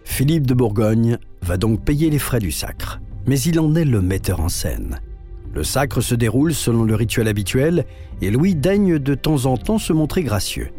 Philippe 0.04 0.46
de 0.46 0.54
Bourgogne 0.54 1.18
va 1.42 1.56
donc 1.56 1.84
payer 1.84 2.10
les 2.10 2.18
frais 2.18 2.38
du 2.38 2.50
sacre, 2.50 3.00
mais 3.26 3.38
il 3.40 3.60
en 3.60 3.74
est 3.74 3.84
le 3.84 4.00
metteur 4.00 4.40
en 4.40 4.48
scène. 4.48 5.00
Le 5.54 5.64
sacre 5.64 6.00
se 6.00 6.14
déroule 6.14 6.54
selon 6.54 6.84
le 6.84 6.94
rituel 6.94 7.28
habituel 7.28 7.86
et 8.20 8.30
Louis 8.30 8.54
daigne 8.54 8.98
de 8.98 9.14
temps 9.14 9.46
en 9.46 9.56
temps 9.56 9.78
se 9.78 9.92
montrer 9.92 10.22
gracieux. 10.22 10.70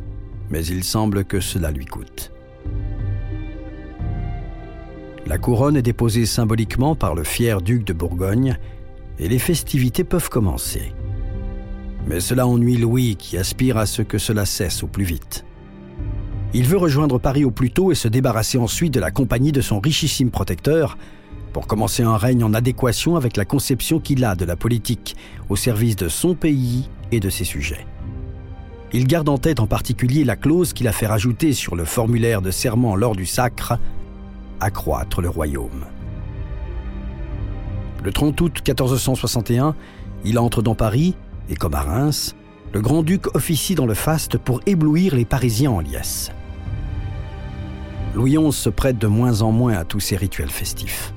Mais 0.49 0.65
il 0.65 0.83
semble 0.83 1.25
que 1.25 1.39
cela 1.39 1.71
lui 1.71 1.85
coûte. 1.85 2.31
La 5.25 5.37
couronne 5.37 5.75
est 5.77 5.81
déposée 5.81 6.25
symboliquement 6.25 6.95
par 6.95 7.15
le 7.15 7.23
fier 7.23 7.61
duc 7.61 7.83
de 7.83 7.93
Bourgogne 7.93 8.57
et 9.19 9.27
les 9.27 9.39
festivités 9.39 10.03
peuvent 10.03 10.29
commencer. 10.29 10.93
Mais 12.07 12.19
cela 12.19 12.47
ennuie 12.47 12.77
Louis 12.77 13.15
qui 13.17 13.37
aspire 13.37 13.77
à 13.77 13.85
ce 13.85 14.01
que 14.01 14.17
cela 14.17 14.45
cesse 14.45 14.83
au 14.83 14.87
plus 14.87 15.03
vite. 15.03 15.45
Il 16.53 16.63
veut 16.63 16.77
rejoindre 16.77 17.19
Paris 17.19 17.43
au 17.43 17.51
plus 17.51 17.71
tôt 17.71 17.91
et 17.91 17.95
se 17.95 18.07
débarrasser 18.07 18.57
ensuite 18.57 18.93
de 18.93 18.99
la 18.99 19.11
compagnie 19.11 19.51
de 19.51 19.61
son 19.61 19.79
richissime 19.79 20.31
protecteur 20.31 20.97
pour 21.51 21.67
commencer 21.67 22.03
un 22.03 22.15
règne 22.15 22.43
en 22.43 22.53
adéquation 22.53 23.15
avec 23.15 23.35
la 23.35 23.45
conception 23.45 23.99
qu'il 23.99 24.23
a 24.23 24.35
de 24.35 24.45
la 24.45 24.55
politique 24.55 25.17
au 25.49 25.55
service 25.55 25.95
de 25.95 26.07
son 26.07 26.35
pays 26.35 26.89
et 27.11 27.19
de 27.19 27.29
ses 27.29 27.43
sujets. 27.43 27.85
Il 28.93 29.05
garde 29.05 29.27
en 29.27 29.37
tête 29.37 29.59
en 29.59 29.67
particulier 29.67 30.23
la 30.23 30.37
clause 30.37 30.71
qu'il 30.71 30.87
a 30.87 30.93
fait 30.93 31.07
rajouter 31.07 31.51
sur 31.51 31.75
le 31.75 31.83
formulaire 31.83 32.41
de 32.41 32.51
serment 32.51 32.95
lors 32.95 33.15
du 33.15 33.25
sacre 33.25 33.77
accroître 34.61 35.21
le 35.21 35.29
royaume. 35.29 35.85
Le 38.03 38.11
30 38.13 38.39
août 38.39 38.61
1461, 38.65 39.75
il 40.23 40.39
entre 40.39 40.61
dans 40.61 40.75
Paris 40.75 41.15
et, 41.49 41.55
comme 41.55 41.73
à 41.73 41.81
Reims, 41.81 42.35
le 42.73 42.81
grand-duc 42.81 43.35
officie 43.35 43.75
dans 43.75 43.85
le 43.85 43.93
faste 43.93 44.37
pour 44.37 44.61
éblouir 44.65 45.15
les 45.15 45.25
Parisiens 45.25 45.71
en 45.71 45.79
liesse. 45.79 46.31
Louis 48.13 48.35
XI 48.35 48.51
se 48.51 48.69
prête 48.69 48.97
de 48.97 49.07
moins 49.07 49.41
en 49.41 49.51
moins 49.51 49.73
à 49.73 49.85
tous 49.85 49.99
ces 49.99 50.15
rituels 50.15 50.49
festifs. 50.49 51.13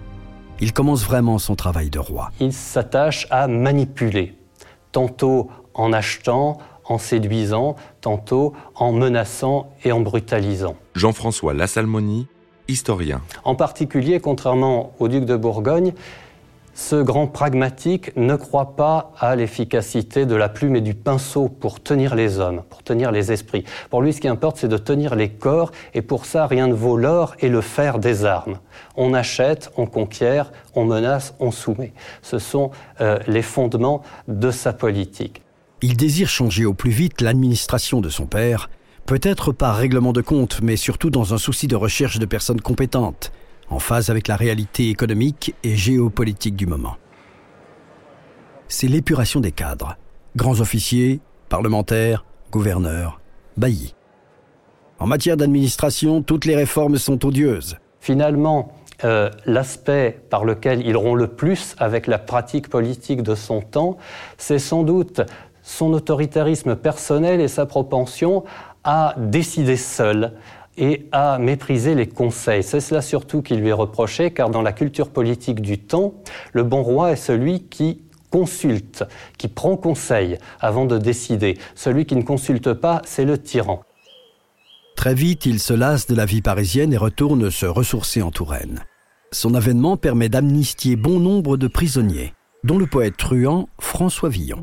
Il 0.61 0.73
commence 0.73 1.05
vraiment 1.05 1.39
son 1.39 1.57
travail 1.57 1.89
de 1.89 1.99
roi. 1.99 2.31
Il 2.41 2.53
s'attache 2.53 3.27
à 3.31 3.49
manipuler, 3.49 4.35
tantôt 4.93 5.51
en 5.73 5.93
achetant, 5.93 6.59
en 6.85 6.99
séduisant, 6.99 7.77
tantôt 8.01 8.53
en 8.75 8.93
menaçant 8.93 9.71
et 9.85 9.93
en 9.93 10.01
brutalisant. 10.01 10.77
Jean-François 10.95 11.55
Lassalmoni, 11.55 12.27
historien. 12.69 13.23
En 13.45 13.55
particulier, 13.55 14.21
contrairement 14.21 14.93
au 14.99 15.09
duc 15.09 15.25
de 15.25 15.37
Bourgogne, 15.37 15.95
ce 16.75 16.97
grand 16.97 17.27
pragmatique 17.27 18.17
ne 18.17 18.37
croit 18.37 18.77
pas 18.77 19.13
à 19.19 19.37
l'efficacité 19.37 20.27
de 20.27 20.35
la 20.35 20.49
plume 20.49 20.77
et 20.77 20.81
du 20.81 20.95
pinceau 20.95 21.49
pour 21.49 21.83
tenir 21.83 22.15
les 22.15 22.39
hommes, 22.39 22.63
pour 22.69 22.83
tenir 22.83 23.13
les 23.13 23.33
esprits. 23.33 23.65
Pour 23.91 24.03
lui, 24.03 24.13
ce 24.13 24.21
qui 24.21 24.29
importe, 24.29 24.59
c'est 24.59 24.69
de 24.69 24.79
tenir 24.79 25.15
les 25.15 25.29
corps, 25.29 25.73
et 25.95 26.03
pour 26.03 26.27
ça, 26.27 26.47
rien 26.47 26.69
ne 26.69 26.75
vaut 26.75 26.97
l'or 26.97 27.35
et 27.41 27.49
le 27.49 27.61
fer 27.61 27.99
des 27.99 28.25
armes. 28.25 28.59
On 28.97 29.15
achète, 29.15 29.71
on 29.77 29.87
conquiert, 29.87 30.53
on 30.75 30.85
menace, 30.85 31.35
on 31.41 31.51
soumet. 31.51 31.93
Ce 32.23 32.39
sont 32.39 32.71
euh, 33.01 33.19
les 33.27 33.43
fondements 33.43 34.03
de 34.29 34.51
sa 34.51 34.73
politique. 34.73 35.43
Il 35.83 35.97
désire 35.97 36.29
changer 36.29 36.67
au 36.67 36.75
plus 36.75 36.91
vite 36.91 37.21
l'administration 37.21 38.01
de 38.01 38.09
son 38.09 38.27
père, 38.27 38.71
peut-être 39.07 39.53
par 39.53 39.77
règlement 39.77 40.13
de 40.13 40.21
compte, 40.21 40.61
mais 40.63 40.77
surtout 40.77 41.11
dans 41.11 41.35
un 41.35 41.39
souci 41.39 41.67
de 41.67 41.77
recherche 41.77 42.19
de 42.19 42.27
personnes 42.27 42.61
compétentes 42.61 43.33
en 43.71 43.79
phase 43.79 44.11
avec 44.11 44.29
la 44.29 44.37
réalité 44.37 44.91
économique 44.91 45.55
et 45.63 45.77
géopolitique 45.77 46.57
du 46.57 46.67
moment. 46.67 46.97
C'est 48.69 48.89
l'épuration 48.89 49.41
des 49.41 49.53
cadres, 49.53 49.97
grands 50.37 50.61
officiers, 50.61 51.21
parlementaires, 51.49 52.25
gouverneurs, 52.51 53.21
baillis. 53.57 53.95
En 54.99 55.07
matière 55.07 55.37
d'administration, 55.37 56.23
toutes 56.23 56.45
les 56.45 56.55
réformes 56.55 56.99
sont 56.99 57.25
odieuses. 57.25 57.79
Finalement, 58.01 58.73
euh, 59.05 59.31
l'aspect 59.47 60.21
par 60.29 60.45
lequel 60.45 60.87
il 60.87 60.97
rompt 60.97 61.19
le 61.19 61.29
plus 61.29 61.75
avec 61.79 62.07
la 62.07 62.19
pratique 62.19 62.69
politique 62.69 63.23
de 63.23 63.35
son 63.35 63.63
temps, 63.63 63.97
c'est 64.37 64.59
sans 64.59 64.83
doute 64.83 65.23
son 65.63 65.93
autoritarisme 65.93 66.77
personnel 66.77 67.41
et 67.41 67.49
sa 67.49 67.65
propension 67.65 68.45
à 68.85 69.15
décider 69.17 69.77
seul, 69.77 70.33
et 70.81 71.07
à 71.13 71.39
mépriser 71.39 71.95
les 71.95 72.09
conseils. 72.09 72.65
C'est 72.65 72.81
cela 72.81 73.03
surtout 73.03 73.43
qui 73.43 73.55
lui 73.55 73.69
est 73.69 73.73
reproché, 73.73 74.33
car 74.33 74.51
dans 74.51 74.63
la 74.63 74.73
culture 74.73 75.11
politique 75.11 75.61
du 75.61 75.79
temps, 75.79 76.15
le 76.53 76.65
bon 76.65 76.83
roi 76.83 77.13
est 77.13 77.17
celui 77.17 77.65
qui 77.65 78.01
consulte, 78.31 79.05
qui 79.39 79.49
prend 79.49 79.77
conseil 79.77 80.39
avant 80.59 80.87
de 80.87 80.99
décider. 80.99 81.59
Celui 81.75 82.07
qui 82.07 82.17
ne 82.17 82.23
consulte 82.23 82.73
pas, 82.73 83.03
c'est 83.05 83.25
le 83.25 83.39
tyran. 83.39 83.83
Très 84.97 85.15
vite, 85.15 85.47
il 85.47 85.61
se 85.61 85.75
lasse 85.75 86.07
de 86.07 86.15
la 86.15 86.25
vie 86.25 86.43
parisienne 86.43 86.93
et 86.93 86.99
retourne 86.99 87.51
se 87.51 87.67
ressourcer 87.67 88.23
en 88.23 88.31
Touraine. 88.31 88.85
Son 89.33 89.55
avènement 89.55 89.97
permet 89.97 90.29
d'amnistier 90.29 90.97
bon 90.97 91.21
nombre 91.21 91.57
de 91.57 91.69
prisonniers, 91.69 92.33
dont 92.65 92.79
le 92.79 92.87
poète 92.87 93.17
truand 93.17 93.69
François 93.79 94.29
Villon. 94.29 94.63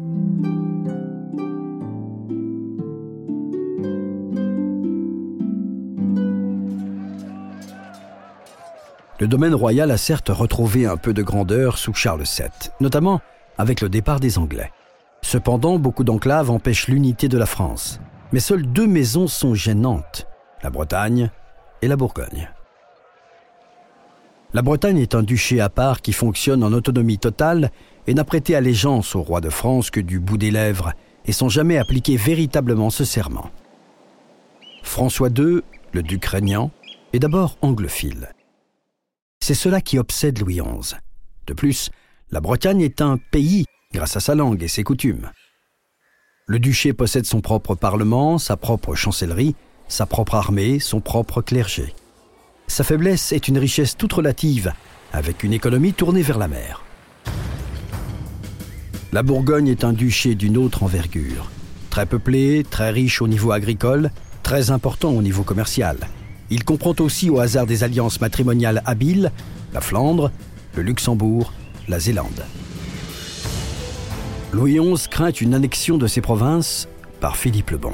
Le 9.19 9.27
domaine 9.27 9.55
royal 9.55 9.89
a 9.89 9.97
certes 9.97 10.29
retrouvé 10.29 10.85
un 10.85 10.97
peu 10.97 11.11
de 11.11 11.23
grandeur 11.23 11.79
sous 11.79 11.93
Charles 11.93 12.23
VII, 12.23 12.49
notamment 12.79 13.19
avec 13.57 13.81
le 13.81 13.89
départ 13.89 14.19
des 14.19 14.37
Anglais. 14.37 14.71
Cependant, 15.23 15.79
beaucoup 15.79 16.03
d'enclaves 16.03 16.51
empêchent 16.51 16.87
l'unité 16.87 17.27
de 17.27 17.37
la 17.37 17.47
France. 17.47 17.99
Mais 18.31 18.39
seules 18.39 18.71
deux 18.71 18.85
maisons 18.85 19.27
sont 19.27 19.55
gênantes, 19.55 20.27
la 20.61 20.69
Bretagne 20.69 21.31
et 21.81 21.87
la 21.87 21.95
Bourgogne. 21.95 22.49
La 24.53 24.61
Bretagne 24.61 24.99
est 24.99 25.15
un 25.15 25.23
duché 25.23 25.61
à 25.61 25.69
part 25.69 26.01
qui 26.01 26.13
fonctionne 26.13 26.63
en 26.63 26.71
autonomie 26.71 27.17
totale 27.17 27.71
et 28.05 28.13
n'a 28.13 28.23
prêté 28.23 28.55
allégeance 28.55 29.15
au 29.15 29.21
roi 29.21 29.41
de 29.41 29.49
France 29.49 29.89
que 29.89 29.99
du 29.99 30.19
bout 30.19 30.37
des 30.37 30.51
lèvres 30.51 30.93
et 31.25 31.31
sans 31.31 31.49
jamais 31.49 31.77
appliquer 31.77 32.17
véritablement 32.17 32.91
ce 32.91 33.03
serment. 33.03 33.49
François 34.83 35.29
II, 35.29 35.61
le 35.91 36.03
duc 36.03 36.23
régnant, 36.25 36.71
est 37.13 37.19
d'abord 37.19 37.57
anglophile. 37.61 38.29
C'est 39.47 39.53
cela 39.53 39.79
qui 39.79 39.97
obsède 39.97 40.39
Louis 40.39 40.59
XI. 40.59 40.95
De 41.47 41.53
plus, 41.53 41.89
la 42.31 42.41
Bretagne 42.41 42.81
est 42.81 42.99
un 42.99 43.17
pays 43.31 43.63
grâce 43.93 44.17
à 44.17 44.19
sa 44.19 44.35
langue 44.35 44.61
et 44.61 44.67
ses 44.67 44.83
coutumes. 44.83 45.31
Le 46.47 46.59
duché 46.59 46.91
possède 46.91 47.25
son 47.25 47.39
propre 47.39 47.73
parlement, 47.73 48.39
sa 48.39 48.57
propre 48.57 48.93
chancellerie, 48.93 49.55
sa 49.87 50.05
propre 50.05 50.35
armée, 50.35 50.79
son 50.79 50.99
propre 50.99 51.41
clergé. 51.41 51.95
Sa 52.67 52.83
faiblesse 52.83 53.31
est 53.31 53.47
une 53.47 53.57
richesse 53.57 53.95
toute 53.95 54.11
relative, 54.11 54.73
avec 55.13 55.45
une 55.45 55.53
économie 55.53 55.93
tournée 55.93 56.23
vers 56.23 56.39
la 56.39 56.49
mer. 56.49 56.83
La 59.13 59.23
Bourgogne 59.23 59.69
est 59.69 59.85
un 59.85 59.93
duché 59.93 60.35
d'une 60.35 60.57
autre 60.57 60.83
envergure, 60.83 61.49
très 61.89 62.05
peuplé, 62.05 62.65
très 62.69 62.89
riche 62.89 63.21
au 63.21 63.29
niveau 63.29 63.53
agricole, 63.53 64.11
très 64.43 64.71
important 64.71 65.11
au 65.11 65.21
niveau 65.21 65.43
commercial. 65.43 65.95
Il 66.49 66.63
comprend 66.63 66.95
aussi 66.99 67.29
au 67.29 67.39
hasard 67.39 67.65
des 67.65 67.83
alliances 67.83 68.21
matrimoniales 68.21 68.81
habiles 68.85 69.31
la 69.73 69.81
Flandre, 69.81 70.31
le 70.75 70.83
Luxembourg, 70.83 71.51
la 71.87 71.99
Zélande. 71.99 72.45
Louis 74.53 74.79
XI 74.79 75.09
craint 75.09 75.31
une 75.31 75.53
annexion 75.53 75.97
de 75.97 76.07
ces 76.07 76.21
provinces 76.21 76.87
par 77.19 77.35
Philippe 77.35 77.71
le 77.71 77.77
Bon. 77.77 77.93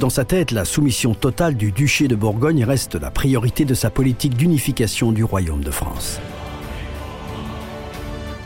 Dans 0.00 0.10
sa 0.10 0.24
tête, 0.24 0.52
la 0.52 0.64
soumission 0.64 1.14
totale 1.14 1.56
du 1.56 1.72
duché 1.72 2.08
de 2.08 2.14
Bourgogne 2.14 2.64
reste 2.64 2.94
la 2.94 3.10
priorité 3.10 3.64
de 3.64 3.74
sa 3.74 3.90
politique 3.90 4.36
d'unification 4.36 5.12
du 5.12 5.24
royaume 5.24 5.62
de 5.62 5.70
France. 5.70 6.20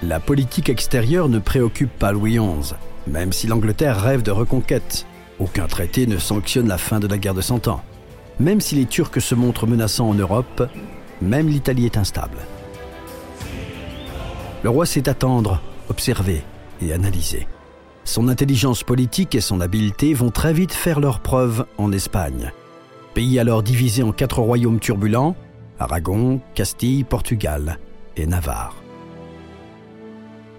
La 0.02 0.18
politique 0.18 0.68
extérieure 0.68 1.28
ne 1.28 1.38
préoccupe 1.38 1.90
pas 1.90 2.12
Louis 2.12 2.38
XI, 2.38 2.74
même 3.06 3.32
si 3.32 3.46
l'Angleterre 3.46 4.00
rêve 4.00 4.22
de 4.22 4.30
reconquête. 4.30 5.06
Aucun 5.38 5.66
traité 5.66 6.06
ne 6.06 6.18
sanctionne 6.18 6.68
la 6.68 6.78
fin 6.78 7.00
de 7.00 7.06
la 7.06 7.18
guerre 7.18 7.34
de 7.34 7.40
Cent 7.40 7.68
Ans. 7.68 7.82
Même 8.40 8.60
si 8.60 8.74
les 8.74 8.86
Turcs 8.86 9.20
se 9.20 9.34
montrent 9.34 9.66
menaçants 9.66 10.08
en 10.08 10.14
Europe, 10.14 10.68
même 11.20 11.48
l'Italie 11.48 11.86
est 11.86 11.96
instable. 11.96 12.38
Le 14.62 14.70
roi 14.70 14.86
sait 14.86 15.08
attendre, 15.08 15.60
observer 15.88 16.42
et 16.80 16.92
analyser. 16.92 17.46
Son 18.04 18.28
intelligence 18.28 18.82
politique 18.82 19.34
et 19.34 19.40
son 19.40 19.60
habileté 19.60 20.14
vont 20.14 20.30
très 20.30 20.52
vite 20.52 20.72
faire 20.72 21.00
leurs 21.00 21.20
preuves 21.20 21.66
en 21.78 21.92
Espagne. 21.92 22.52
Pays 23.14 23.38
alors 23.38 23.62
divisé 23.62 24.02
en 24.02 24.12
quatre 24.12 24.40
royaumes 24.40 24.80
turbulents, 24.80 25.36
Aragon, 25.78 26.40
Castille, 26.54 27.04
Portugal 27.04 27.78
et 28.16 28.26
Navarre. 28.26 28.76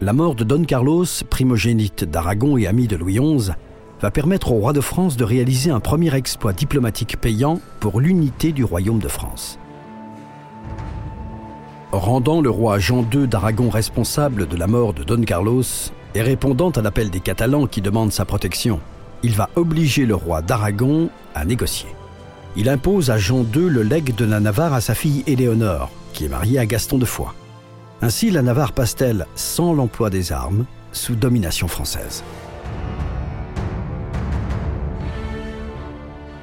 La 0.02 0.14
mort 0.14 0.36
de 0.36 0.44
Don 0.44 0.64
Carlos, 0.64 1.06
primogénite 1.30 2.04
d'Aragon 2.04 2.58
et 2.58 2.68
ami 2.68 2.88
de 2.88 2.96
Louis 2.96 3.20
XI, 3.20 3.52
va 4.04 4.12
permettre 4.12 4.52
au 4.52 4.56
roi 4.56 4.74
de 4.74 4.82
France 4.82 5.16
de 5.16 5.24
réaliser 5.24 5.72
un 5.72 5.80
premier 5.80 6.13
exploit 6.13 6.52
diplomatique 6.52 7.16
payant 7.22 7.62
pour 7.80 8.02
l'unité 8.02 8.52
du 8.52 8.66
royaume 8.66 9.00
de 9.00 9.08
France. 9.08 9.58
Rendant 11.94 12.42
le 12.42 12.50
roi 12.50 12.80
Jean 12.80 13.06
II 13.13 13.30
d'Aragon 13.30 13.70
responsable 13.70 14.46
de 14.50 14.58
la 14.58 14.68
mort 14.68 14.94
de 14.94 15.06
Don 15.06 15.22
Carlos 15.22 15.63
et 16.16 16.22
répondant 16.22 16.70
à 16.72 16.82
l'appel 16.82 17.12
des 17.12 17.22
Catalans 17.22 17.66
qui 17.66 17.82
demandent 17.82 18.12
sa 18.12 18.26
protection, 18.26 18.82
il 19.24 19.36
va 19.36 19.50
obliger 19.56 20.06
le 20.06 20.16
roi 20.16 20.42
d'Aragon 20.42 21.10
à 21.34 21.46
négocier. 21.46 21.88
Il 22.58 22.68
impose 22.68 23.10
à 23.10 23.18
Jean 23.18 23.46
II 23.56 23.70
le 23.70 23.84
legs 23.84 24.16
de 24.16 24.26
la 24.26 24.42
Navarre 24.42 24.74
à 24.74 24.82
sa 24.82 24.96
fille 24.96 25.24
Éléonore, 25.28 25.89
qui 26.12 26.26
est 26.26 26.30
mariée 26.30 26.60
à 26.60 26.66
Gaston 26.66 26.98
de 26.98 27.06
Foix. 27.06 27.34
Ainsi, 28.02 28.32
la 28.32 28.42
Navarre 28.42 28.74
passe-t-elle 28.74 29.28
sans 29.36 29.74
l'emploi 29.74 30.10
des 30.10 30.34
armes, 30.34 30.66
sous 30.92 31.16
domination 31.16 31.70
française. 31.70 32.22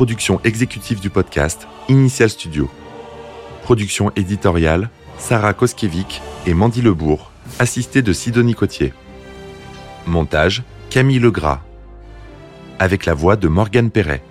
Production 0.00 0.40
exécutive 0.44 0.98
du 0.98 1.10
podcast 1.10 1.68
Initial 1.90 2.30
Studio. 2.30 2.70
Production 3.64 4.10
éditoriale 4.16 4.88
Sarah 5.18 5.52
Koskiewicz 5.52 6.22
et 6.46 6.54
Mandy 6.54 6.80
Lebourg, 6.80 7.30
assistée 7.58 8.00
de 8.00 8.14
Sidonie 8.14 8.54
Cotier. 8.54 8.94
Montage 10.06 10.62
Camille 10.88 11.18
Legras 11.18 11.60
avec 12.78 13.04
la 13.04 13.12
voix 13.12 13.36
de 13.36 13.46
Morgane 13.48 13.90
Perret. 13.90 14.22